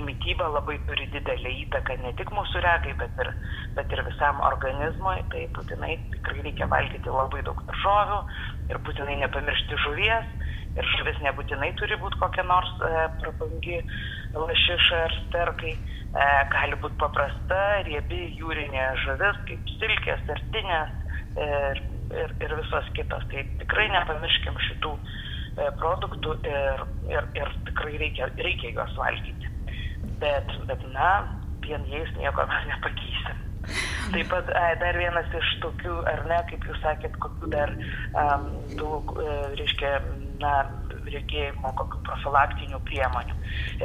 mytyba 0.05 0.47
labai 0.51 0.77
turi 0.87 1.07
didelį 1.13 1.51
įtaką 1.65 1.97
ne 2.03 2.11
tik 2.19 2.31
mūsų 2.35 2.61
regai, 2.65 2.93
bet 2.99 3.19
ir, 3.23 3.29
bet 3.77 3.93
ir 3.95 4.03
visam 4.07 4.41
organizmui. 4.47 5.17
Tai 5.31 5.43
būtinai 5.55 5.95
tikrai 6.15 6.45
reikia 6.47 6.67
valgyti 6.71 7.13
labai 7.13 7.43
daug 7.47 7.61
daržovių 7.67 8.19
ir 8.71 8.81
būtinai 8.87 9.17
nepamiršti 9.23 9.79
žuvies. 9.85 10.37
Ir 10.79 10.87
žuvis 10.87 11.17
nebūtinai 11.19 11.73
turi 11.79 11.97
būti 11.99 12.19
kokia 12.19 12.45
nors 12.47 12.71
e, 12.79 12.91
prabangi 13.19 13.79
lašiša 14.35 15.01
ar 15.07 15.15
sterkai. 15.25 15.73
E, 15.75 16.27
gali 16.51 16.79
būti 16.83 16.99
paprasta, 16.99 17.59
riebi 17.87 18.21
jūrinė 18.39 18.85
žuvis, 19.03 19.41
kaip 19.49 19.75
silkės, 19.77 20.23
artinės, 20.35 20.95
ir, 21.37 21.83
ir, 22.15 22.33
ir 22.43 22.55
visos 22.59 22.89
kitos. 22.97 23.27
Tai 23.31 23.45
tikrai 23.61 23.87
nepamirškim 23.93 24.57
šitų 24.67 24.95
e, 24.97 25.69
produktų 25.81 26.37
ir, 26.47 26.83
ir, 27.11 27.29
ir 27.39 27.53
tikrai 27.69 27.95
reikia, 28.01 28.31
reikia 28.39 28.73
juos 28.75 28.97
valgyti. 28.99 29.53
Bet, 30.21 30.51
bet 30.69 30.83
na, 30.95 31.13
vien 31.65 31.85
jais 31.91 32.11
nieko 32.17 32.45
mes 32.49 32.67
nepakeisim. 32.73 33.47
Taip 34.11 34.27
pat 34.31 34.49
ai, 34.57 34.73
dar 34.81 34.97
vienas 34.97 35.29
iš 35.37 35.49
tokių, 35.63 35.99
ar 36.09 36.23
ne, 36.29 36.39
kaip 36.49 36.65
jūs 36.67 36.79
sakėt, 36.83 37.15
kokių 37.21 37.51
dar 37.53 37.73
um, 38.17 38.47
tų, 38.79 38.89
e, 39.21 39.35
reiškia, 39.59 39.91
na, 40.41 40.55
regėjimo, 41.07 41.71
kokių 41.79 42.01
profilaktinių 42.07 42.79
priemonių. 42.89 43.35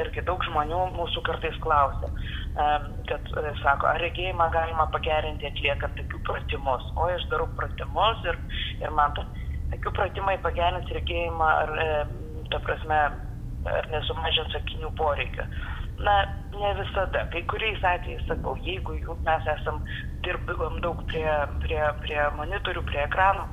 Irgi 0.03 0.23
daug 0.27 0.43
žmonių 0.47 0.81
mūsų 0.97 1.23
kartais 1.27 1.57
klausia, 1.63 2.11
kad 3.09 3.31
e, 3.41 3.53
sako, 3.63 3.89
ar 3.91 4.01
regėjimą 4.03 4.49
galima 4.53 4.87
pagerinti 4.93 5.49
atliekant 5.49 5.97
tokių 6.01 6.21
pratimus. 6.29 6.85
O 6.95 7.09
aš 7.13 7.25
darau 7.31 7.49
pratimus 7.59 8.25
ir, 8.29 8.39
ir 8.83 8.93
man 8.97 9.15
to, 9.17 9.25
tokių 9.73 9.95
pratimai 9.99 10.37
pagerins 10.43 10.93
regėjimą 10.99 11.49
ar 11.63 11.73
ta 12.51 12.61
prasme, 12.63 12.99
ar 13.67 13.89
nesumažins 13.91 14.55
akinių 14.61 14.93
poreikio. 14.99 15.47
Na, 15.99 16.25
ne 16.53 16.73
visada. 16.77 17.25
Kai 17.31 17.41
kuriais 17.49 17.83
atvejais, 17.83 18.25
sakau, 18.29 18.53
jeigu 18.65 19.15
mes 19.25 19.47
esam 19.53 19.79
dirbam 20.25 20.77
daug 20.81 21.01
prie, 21.09 21.31
prie, 21.63 21.79
prie 22.03 22.19
monitorių, 22.37 22.83
prie 22.89 23.01
ekranų, 23.05 23.45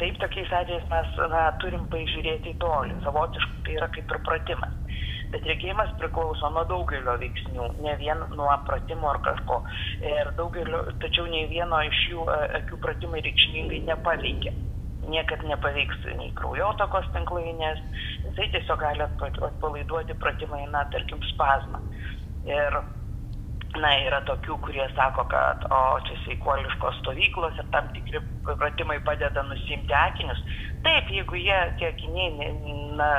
taip 0.00 0.18
tokiais 0.22 0.50
atvejais 0.60 0.88
mes 0.90 1.14
na, 1.30 1.44
turim 1.62 1.86
pažiūrėti 1.92 2.56
į 2.56 2.58
tolį. 2.64 2.98
Savotiškai 3.06 3.62
tai 3.68 3.78
yra 3.78 3.90
kaip 3.94 4.10
ir 4.16 4.22
pratimas. 4.26 4.74
Bet 5.30 5.46
regėjimas 5.46 5.94
priklauso 6.00 6.50
nuo 6.54 6.62
daugelio 6.70 7.16
veiksnių, 7.22 7.72
ne 7.82 7.96
vien 8.02 8.22
nuo 8.34 8.50
pratimo 8.66 9.10
ar 9.10 9.22
kažko. 9.22 9.62
Ir 10.02 10.34
daugelio, 10.38 10.84
tačiau 11.02 11.26
nei 11.30 11.46
vieno 11.50 11.82
iš 11.86 12.06
jų 12.12 12.30
akių 12.62 12.82
pratimai 12.82 13.22
reikšmingai 13.26 13.84
nepaveikia 13.90 14.54
niekad 15.10 15.42
nepaveiks 15.46 16.02
nei 16.18 16.32
kraujotakos 16.38 17.06
tinklainės, 17.14 17.80
jisai 18.26 18.50
tiesiog 18.54 18.80
gali 18.80 19.06
atpalaiduoti 19.06 20.18
pratimai, 20.20 20.64
na, 20.72 20.84
tarkim, 20.92 21.22
spazmą. 21.32 21.80
Ir, 22.46 22.78
na, 23.76 23.92
yra 24.06 24.22
tokių, 24.28 24.58
kurie 24.64 24.86
sako, 24.96 25.26
kad, 25.32 25.66
o 25.70 25.80
čia 26.08 26.18
sveikuoliškos 26.24 27.00
stovyklos 27.02 27.58
ir 27.60 27.70
tam 27.74 27.88
tikri 27.96 28.22
pratimai 28.46 28.98
padeda 29.06 29.44
nusimti 29.46 29.96
akinius. 30.06 30.42
Taip, 30.86 31.10
jeigu 31.12 31.40
jie, 31.40 31.62
tie 31.80 31.90
akiniai, 31.92 32.52
na, 32.98 33.10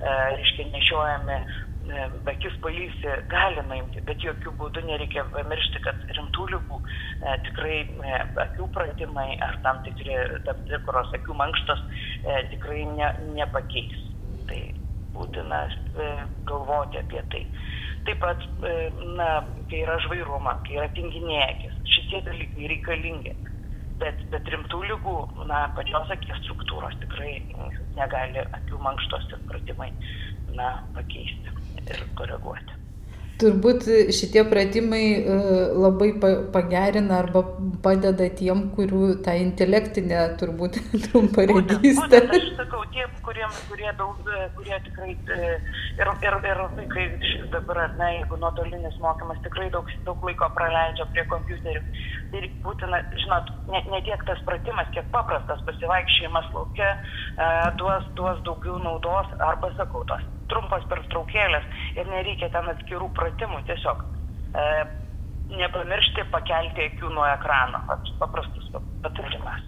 e, 0.00 0.16
reiškia, 0.38 0.70
nešiojami 0.74 1.42
E, 1.82 2.02
akis 2.30 2.54
pailsi 2.62 3.14
gali 3.30 3.62
nuimti, 3.66 4.02
bet 4.06 4.22
jokių 4.22 4.52
būdų 4.60 4.84
nereikia 4.86 5.24
pamiršti, 5.32 5.80
kad 5.82 6.04
rimtų 6.14 6.44
lygų 6.52 6.78
e, 6.78 7.32
tikrai 7.48 7.78
e, 7.82 8.20
akių 8.44 8.68
pratimai 8.76 9.26
ar 9.42 9.58
tam, 9.64 9.80
tikri, 9.86 10.14
tam 10.46 10.60
tikros 10.68 11.10
akių 11.18 11.34
mankštos 11.40 11.82
e, 11.82 12.36
tikrai 12.52 12.84
ne, 12.86 13.08
nepakeis. 13.34 13.98
Tai 14.52 14.64
būtina 15.14 15.62
e, 15.68 16.08
galvoti 16.48 17.00
apie 17.00 17.22
tai. 17.32 17.40
Taip 18.04 18.18
pat, 18.20 18.44
e, 18.68 18.74
na, 19.16 19.28
kai 19.70 19.80
yra 19.86 19.96
žvairuma, 20.04 20.58
kai 20.66 20.76
yra 20.76 20.90
tinginėkis, 20.96 21.78
šitie 21.94 22.20
dalykai 22.26 22.68
reikalingi. 22.74 23.32
Bet, 24.02 24.20
bet 24.32 24.50
rimtų 24.52 24.82
lygų, 24.90 25.16
na, 25.48 25.62
pačios 25.78 26.12
akies 26.12 26.42
struktūros 26.42 26.98
tikrai 27.00 27.32
negali 27.96 28.44
akių 28.58 28.82
mankštos 28.84 29.30
ir 29.32 29.44
pratimai, 29.48 29.88
na, 30.58 30.74
pakeisti 30.98 31.56
ir 31.86 32.04
koreguoti. 32.20 32.81
Turbūt 33.40 33.86
šitie 34.14 34.42
pratimai 34.48 35.04
e, 35.16 35.36
labai 35.74 36.10
pagerina 36.54 37.20
arba 37.22 37.42
padeda 37.84 38.28
tiem, 38.38 38.66
kurių 38.74 39.18
tą 39.26 39.34
intelektinę 39.40 40.20
turbūt 40.40 40.78
trumparegystę. 41.06 42.20
Aš 42.26 42.48
sakau, 42.58 42.82
tie, 42.94 43.06
kurie, 43.26 43.46
kurie, 43.70 43.88
daug, 43.98 44.18
e, 44.26 44.48
kurie 44.58 44.76
tikrai 44.86 45.14
e, 45.14 45.38
ir, 46.00 46.12
ir, 46.26 46.36
ir 46.50 46.62
vaikai 46.76 47.06
dabar, 47.54 47.82
ar 47.86 47.96
ne, 48.00 48.10
jeigu 48.18 48.40
nuotolinis 48.42 48.98
mokymas 49.04 49.40
tikrai 49.46 49.70
daug, 49.74 49.88
daug 50.08 50.26
laiko 50.28 50.50
praleidžia 50.58 51.08
prie 51.14 51.24
kompiuterių. 51.32 51.82
Ir 52.38 52.50
būtina, 52.66 53.02
žinot, 53.24 53.50
ne, 53.72 53.82
ne 53.94 54.04
tiek 54.06 54.28
tas 54.28 54.44
pratimas, 54.48 54.92
kiek 54.96 55.08
paprastas 55.14 55.64
pasivaikščiojimas 55.66 56.52
laukia 56.56 56.94
duos, 57.80 58.06
duos 58.18 58.40
daugiau 58.46 58.78
naudos 58.82 59.34
arba, 59.40 59.74
sakau, 59.76 60.06
tos 60.08 60.31
trumpos 60.52 60.84
pertraukėlės 60.92 61.68
ir 61.96 62.10
nereikia 62.12 62.52
ten 62.54 62.68
atskirų 62.74 63.10
pratimų, 63.16 63.62
tiesiog 63.70 64.02
e, 64.04 64.66
nepamiršti 65.56 66.28
pakelti 66.32 66.88
akių 66.90 67.12
nuo 67.16 67.26
ekrano, 67.32 67.82
paprastus 68.20 68.68
patarimas. 69.04 69.64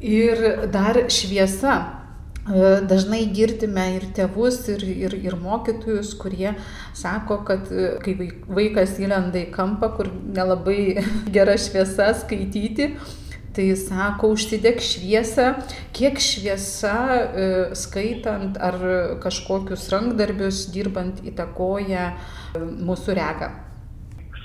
Ir 0.00 0.66
dar 0.72 1.06
šviesa. 1.08 1.76
E, 2.46 2.58
dažnai 2.86 3.24
girdime 3.34 3.86
ir 3.96 4.04
tėvus, 4.14 4.60
ir, 4.70 4.84
ir, 4.86 5.14
ir 5.18 5.34
mokytojus, 5.40 6.12
kurie 6.20 6.52
sako, 6.94 7.40
kad 7.48 7.72
e, 7.74 7.96
kai 8.04 8.14
vaikas 8.46 9.00
įlenda 9.02 9.40
į 9.40 9.48
kampą, 9.56 9.90
kur 9.96 10.12
nelabai 10.12 11.02
gera 11.36 11.56
šviesa 11.58 12.12
skaityti, 12.20 12.92
tai 13.56 13.70
sako, 13.80 14.32
užsidėk 14.36 14.82
šviesą, 14.84 15.46
kiek 15.96 16.18
šviesa 16.20 16.96
e, 17.16 17.46
skaitant 17.78 18.58
ar 18.60 18.76
kažkokius 19.22 19.88
rankdarbius 19.94 20.66
dirbant 20.74 21.22
įtakoja 21.24 22.10
e, 22.12 22.60
mūsų 22.60 23.16
regą. 23.16 23.52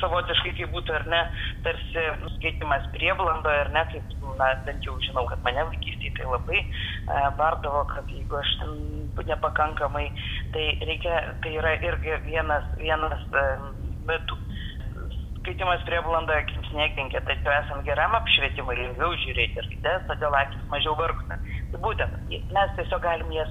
Savotiškai 0.01 0.55
kaip 0.57 0.71
būtų, 0.73 0.95
ar 0.97 1.03
ne, 1.11 1.19
tarsi 1.65 2.05
skaitimas 2.37 2.87
prieblandoje, 2.95 3.65
ar 3.67 3.69
ne, 3.75 3.83
kaip, 3.91 4.15
na, 4.39 4.47
bent 4.65 4.87
jau 4.87 4.95
žinau, 5.03 5.27
kad 5.29 5.43
mane 5.45 5.67
vaikystėje 5.73 6.15
tai 6.17 6.29
labai 6.31 6.61
e, 6.63 6.67
bardavo, 7.37 7.83
kad 7.91 8.09
jeigu 8.09 8.39
aš 8.39 8.55
nepakankamai, 9.27 10.07
tai 10.55 10.65
reikia, 10.87 11.19
tai 11.43 11.53
yra 11.59 11.75
irgi 11.83 12.17
vienas, 12.25 12.65
vienas 12.79 13.27
e, 13.29 13.45
mitų 14.07 14.39
skaitimas 15.41 15.81
prieblandoje 15.89 16.43
akims 16.43 16.69
nekenkia, 16.77 17.21
tačiau 17.25 17.53
esant 17.57 17.85
geram 17.85 18.13
apšvietimui 18.19 18.77
lengviau 18.77 19.17
žiūrėti 19.25 19.65
kitas, 19.73 20.05
todėl 20.09 20.37
akis 20.37 20.63
mažiau 20.73 20.95
vargsta. 20.99 21.37
Tai 21.71 21.81
būtent 21.81 22.33
mes 22.53 22.73
tiesiog 22.77 23.01
galim 23.01 23.33
jas 23.33 23.49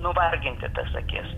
nuvarginti 0.00 0.68
tas 0.76 0.94
akis. 1.00 1.28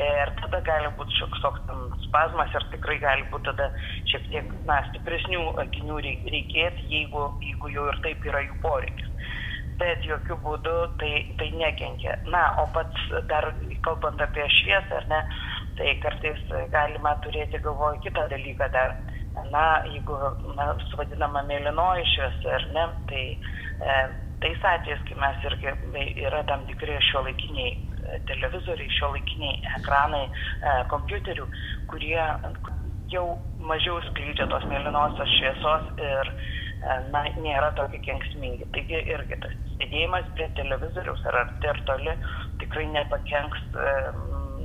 Ir 0.00 0.32
tada 0.40 0.60
gali 0.66 0.90
būti 0.98 1.16
šioks 1.18 1.42
toks 1.44 2.00
spazmas 2.06 2.52
ir 2.56 2.66
tikrai 2.72 2.98
gali 3.02 3.26
būti 3.32 3.50
tada 3.50 3.70
šiek 4.10 4.28
tiek 4.32 4.52
na, 4.68 4.80
stipresnių 4.90 5.44
akinių 5.64 6.00
reikėti, 6.04 6.88
jeigu, 6.90 7.28
jeigu 7.44 7.72
jau 7.76 7.88
ir 7.92 8.00
taip 8.06 8.24
yra 8.30 8.44
jų 8.46 8.56
poreikis. 8.64 9.10
Bet 9.80 10.04
jokių 10.06 10.36
būdų 10.44 10.74
tai, 11.00 11.12
tai 11.40 11.48
nekenkia. 11.58 12.14
Na, 12.30 12.44
o 12.62 12.68
pats 12.76 13.08
dar 13.30 13.48
kalbant 13.84 14.20
apie 14.22 14.46
šviesą, 14.60 15.00
ar 15.00 15.08
ne, 15.10 15.20
tai 15.78 15.96
kartais 16.04 16.44
galima 16.72 17.16
turėti 17.24 17.58
galvoje 17.64 17.98
kitą 18.06 18.28
dalyką 18.30 18.70
dar 18.76 18.94
na, 19.50 19.64
jeigu 19.90 20.18
na, 20.56 20.70
vadinama 20.98 21.42
mėlynoji 21.48 22.06
šviesa, 22.12 22.54
ar 22.58 22.66
ne, 22.76 22.86
tai 23.10 23.24
e, 23.34 23.98
tais 24.44 24.66
atvejais, 24.70 25.02
kai 25.08 25.18
mes 25.20 25.48
irgi 25.50 25.74
yra 26.26 26.44
tam 26.50 26.64
tikri 26.68 26.96
šio 27.10 27.24
laikiniai 27.26 27.72
e, 27.74 28.20
televizoriai, 28.30 28.90
šio 28.98 29.12
laikiniai 29.14 29.60
ekranai, 29.80 30.24
e, 30.28 30.74
kompiuterių, 30.92 31.46
kurie 31.92 32.18
jau 33.12 33.26
mažiau 33.70 34.00
skleidžia 34.10 34.46
tos 34.50 34.64
mėlynosios 34.70 35.36
šviesos 35.38 35.90
ir 36.02 36.32
e, 36.32 36.98
na, 37.12 37.24
nėra 37.40 37.72
tokie 37.78 38.00
kenksmingi. 38.06 38.68
Taigi 38.76 39.02
irgi 39.16 39.40
tas 39.42 39.56
sėdėjimas 39.74 40.28
prie 40.38 40.48
televizoriaus 40.58 41.24
ar 41.30 41.40
arti 41.44 41.70
ar 41.72 41.80
toli 41.88 42.14
tikrai 42.62 42.86
nepakenks, 42.94 43.64
e, 43.74 43.96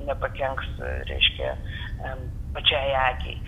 nepakenks 0.09 0.75
reiškia, 1.09 1.55
e, 1.55 2.13
pačiai 2.57 2.93
akiai. 3.05 3.39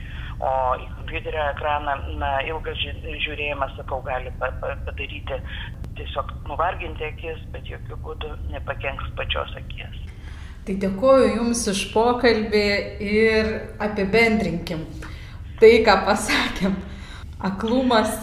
O 0.42 0.52
į 0.82 0.88
kompiuterio 0.96 1.44
ekraną, 1.52 1.94
na, 2.18 2.32
ilgas 2.50 2.80
žiūrėjimas, 2.82 3.76
sakau, 3.78 4.00
gali 4.06 4.32
padaryti 4.42 5.38
tiesiog 6.00 6.32
nuvarginti 6.50 7.06
akis, 7.12 7.44
bet 7.54 7.70
jokių 7.70 7.98
būdų 8.06 8.32
nepakenks 8.56 9.12
pačios 9.20 9.54
akies. 9.60 10.00
Tai 10.66 10.76
dėkoju 10.82 11.30
Jums 11.36 11.62
už 11.70 11.84
pokalbį 11.94 12.68
ir 13.06 13.52
apibendrinkim 13.82 14.86
tai, 15.62 15.76
ką 15.86 15.96
pasakėm. 16.08 16.78
Aklumas, 17.42 18.14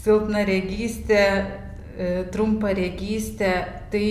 silpna 0.00 0.44
regystė, 0.48 1.24
e, 1.96 2.08
trumpa 2.32 2.72
regystė, 2.76 3.52
tai 3.92 4.06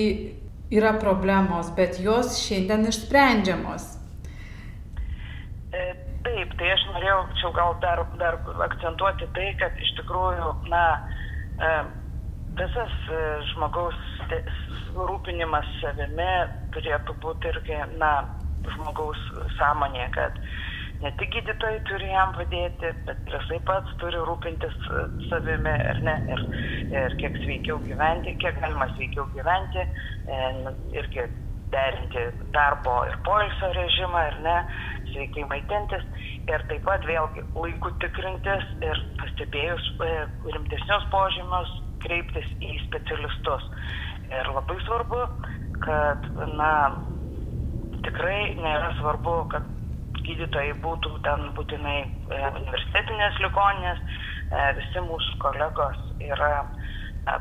yra 0.74 0.94
problemos, 1.02 1.72
bet 1.78 1.98
jos 2.02 2.38
šiandien 2.44 2.86
išsprendžiamos. 2.90 3.88
E, 5.74 5.84
Taip, 6.28 6.52
tai 6.60 6.72
aš 6.74 6.82
norėjau 6.92 7.52
gal 7.56 7.76
dar, 7.84 8.02
dar 8.20 8.38
akcentuoti 8.66 9.28
tai, 9.38 9.48
kad 9.62 9.78
iš 9.80 9.92
tikrųjų, 10.02 10.50
na, 10.74 10.84
e, 11.64 11.70
visas 12.60 12.96
e, 13.08 13.22
žmogaus 13.54 14.00
rūpinimas 14.96 15.70
savimi 15.80 16.32
turėtų 16.76 17.16
būti 17.24 17.54
irgi, 17.54 17.80
na, 18.02 18.12
žmogaus 18.68 19.22
sąmonė, 19.56 20.10
kad 20.18 20.36
ne 21.00 21.14
tik 21.22 21.32
gydytojai 21.38 21.80
turi 21.88 22.12
jam 22.12 22.36
padėti, 22.36 22.92
bet 23.08 23.32
ir 23.32 23.38
jisai 23.40 23.62
pats 23.70 23.96
turi 24.04 24.20
rūpintis 24.28 24.76
e, 24.92 25.06
savimi, 25.30 25.76
ar 25.94 26.04
ne, 26.04 26.18
ir, 26.36 26.48
ir 26.98 27.20
kiek 27.24 27.40
sveikiau 27.46 27.80
gyventi, 27.88 28.36
kiek 28.44 28.60
galima 28.60 28.92
sveikiau 28.98 29.30
gyventi, 29.38 29.88
irgi 31.00 31.30
derinti 31.72 32.24
darbo 32.54 33.04
ir 33.08 33.18
poilsio 33.26 33.72
režimą, 33.78 34.22
ar 34.32 34.38
ne, 34.46 34.58
sveikai 35.14 35.46
maitintis 35.50 36.06
ir 36.50 36.64
taip 36.70 36.84
pat 36.88 37.06
vėlgi 37.08 37.44
laiku 37.56 37.92
tikrintis 38.04 38.66
ir 38.86 39.02
pastebėjus 39.22 39.88
e, 40.06 40.12
rimtesnius 40.56 41.08
požymius 41.14 41.74
kreiptis 42.04 42.48
į 42.64 42.76
specialistus. 42.88 43.66
Ir 44.30 44.52
labai 44.54 44.78
svarbu, 44.86 45.24
kad, 45.84 46.30
na, 46.56 46.72
tikrai 48.06 48.56
nėra 48.60 48.94
svarbu, 49.00 49.36
kad 49.54 49.68
gydytojai 50.26 50.76
būtų 50.84 51.16
ten 51.26 51.50
būtinai 51.58 52.00
e, 52.04 52.42
universitetinės 52.62 53.42
ligoninės, 53.46 54.02
e, 54.04 54.66
visi 54.80 55.06
mūsų 55.10 55.40
kolegos 55.44 56.06
yra 56.24 56.54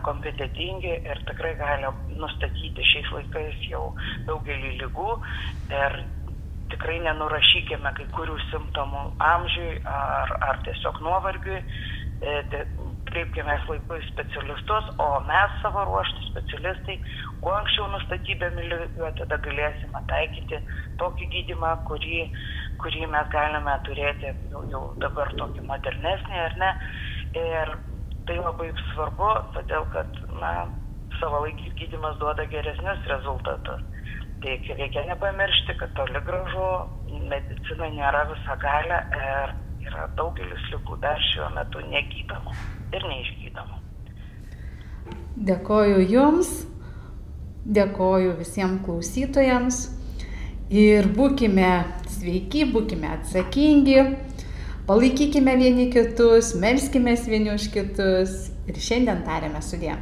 kompetitingi 0.05 0.93
ir 1.11 1.21
tikrai 1.29 1.55
gali 1.59 1.91
nustatyti 2.21 2.85
šiais 2.91 3.11
laikais 3.15 3.61
jau 3.71 3.85
daugelį 4.29 4.75
lygų 4.83 5.15
ir 5.73 5.99
tikrai 6.73 6.99
nenurašykime 7.05 7.93
kai 7.97 8.07
kurių 8.17 8.37
simptomų 8.49 9.05
amžiui 9.25 9.79
ar, 9.93 10.35
ar 10.51 10.61
tiesiog 10.67 11.01
nuovargiui. 11.05 11.63
E, 12.19 12.63
kreipkime 13.07 13.55
laiku 13.69 13.95
į 13.95 14.01
specialistus, 14.09 14.89
o 14.99 15.07
mes 15.29 15.53
savo 15.63 15.85
ruoštų 15.87 16.25
specialistai, 16.27 16.97
kuo 17.45 17.53
anksčiau 17.55 17.87
nustatydami 17.93 18.65
lygą, 18.73 19.13
tada 19.21 19.39
galėsime 19.45 20.03
taikyti 20.11 20.59
tokį 20.99 21.29
gydimą, 21.35 21.77
kurį, 21.87 22.25
kurį 22.83 23.07
mes 23.15 23.31
galime 23.35 23.77
turėti 23.87 24.33
jau, 24.51 24.65
jau 24.73 24.83
dabar 25.05 25.31
tokį 25.39 25.65
modernesnį 25.71 26.43
ar 26.49 26.59
ne. 26.65 26.73
Ir 27.39 27.73
tai 28.27 28.41
labai 28.43 28.73
svarbu, 28.91 29.31
todėl 29.55 29.87
kad 29.95 30.21
na, 30.43 30.53
savalaikis 31.21 31.75
gydimas 31.79 32.19
duoda 32.21 32.45
geresnius 32.51 33.07
rezultatus. 33.13 33.87
Tai 34.43 34.55
reikia 34.79 35.03
nepamiršti, 35.09 35.75
kad 35.81 35.95
toli 35.99 36.21
gražu 36.27 36.67
medicina 37.31 37.89
nėra 37.91 38.23
visa 38.31 38.55
galia 38.63 39.01
ir 39.19 39.55
yra 39.89 40.07
daugelis 40.19 40.67
lygų 40.73 40.99
dar 41.03 41.19
šiuo 41.33 41.49
metu 41.57 41.83
negydomų 41.91 42.55
ir 42.95 43.07
neišgydomų. 43.11 43.79
Dėkoju 45.49 46.05
Jums, 46.13 46.53
dėkoju 47.79 48.37
visiems 48.39 48.83
klausytojams 48.87 49.81
ir 50.71 51.09
būkime 51.17 51.73
sveiki, 52.11 52.67
būkime 52.75 53.11
atsakingi, 53.17 53.99
palaikykime 54.87 55.57
vieni 55.63 55.89
kitus, 55.95 56.55
melskime 56.63 57.17
vieni 57.27 57.55
už 57.55 57.71
kitus 57.75 58.39
ir 58.69 58.79
šiandien 58.89 59.27
tarėme 59.27 59.65
sudė 59.65 59.97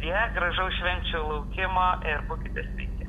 sudie, 0.00 0.16
gražaus 0.34 0.74
švenčių 0.80 1.20
laukimo 1.28 1.88
ir 2.08 2.22
būkite 2.28 2.64
sveiki. 2.72 2.99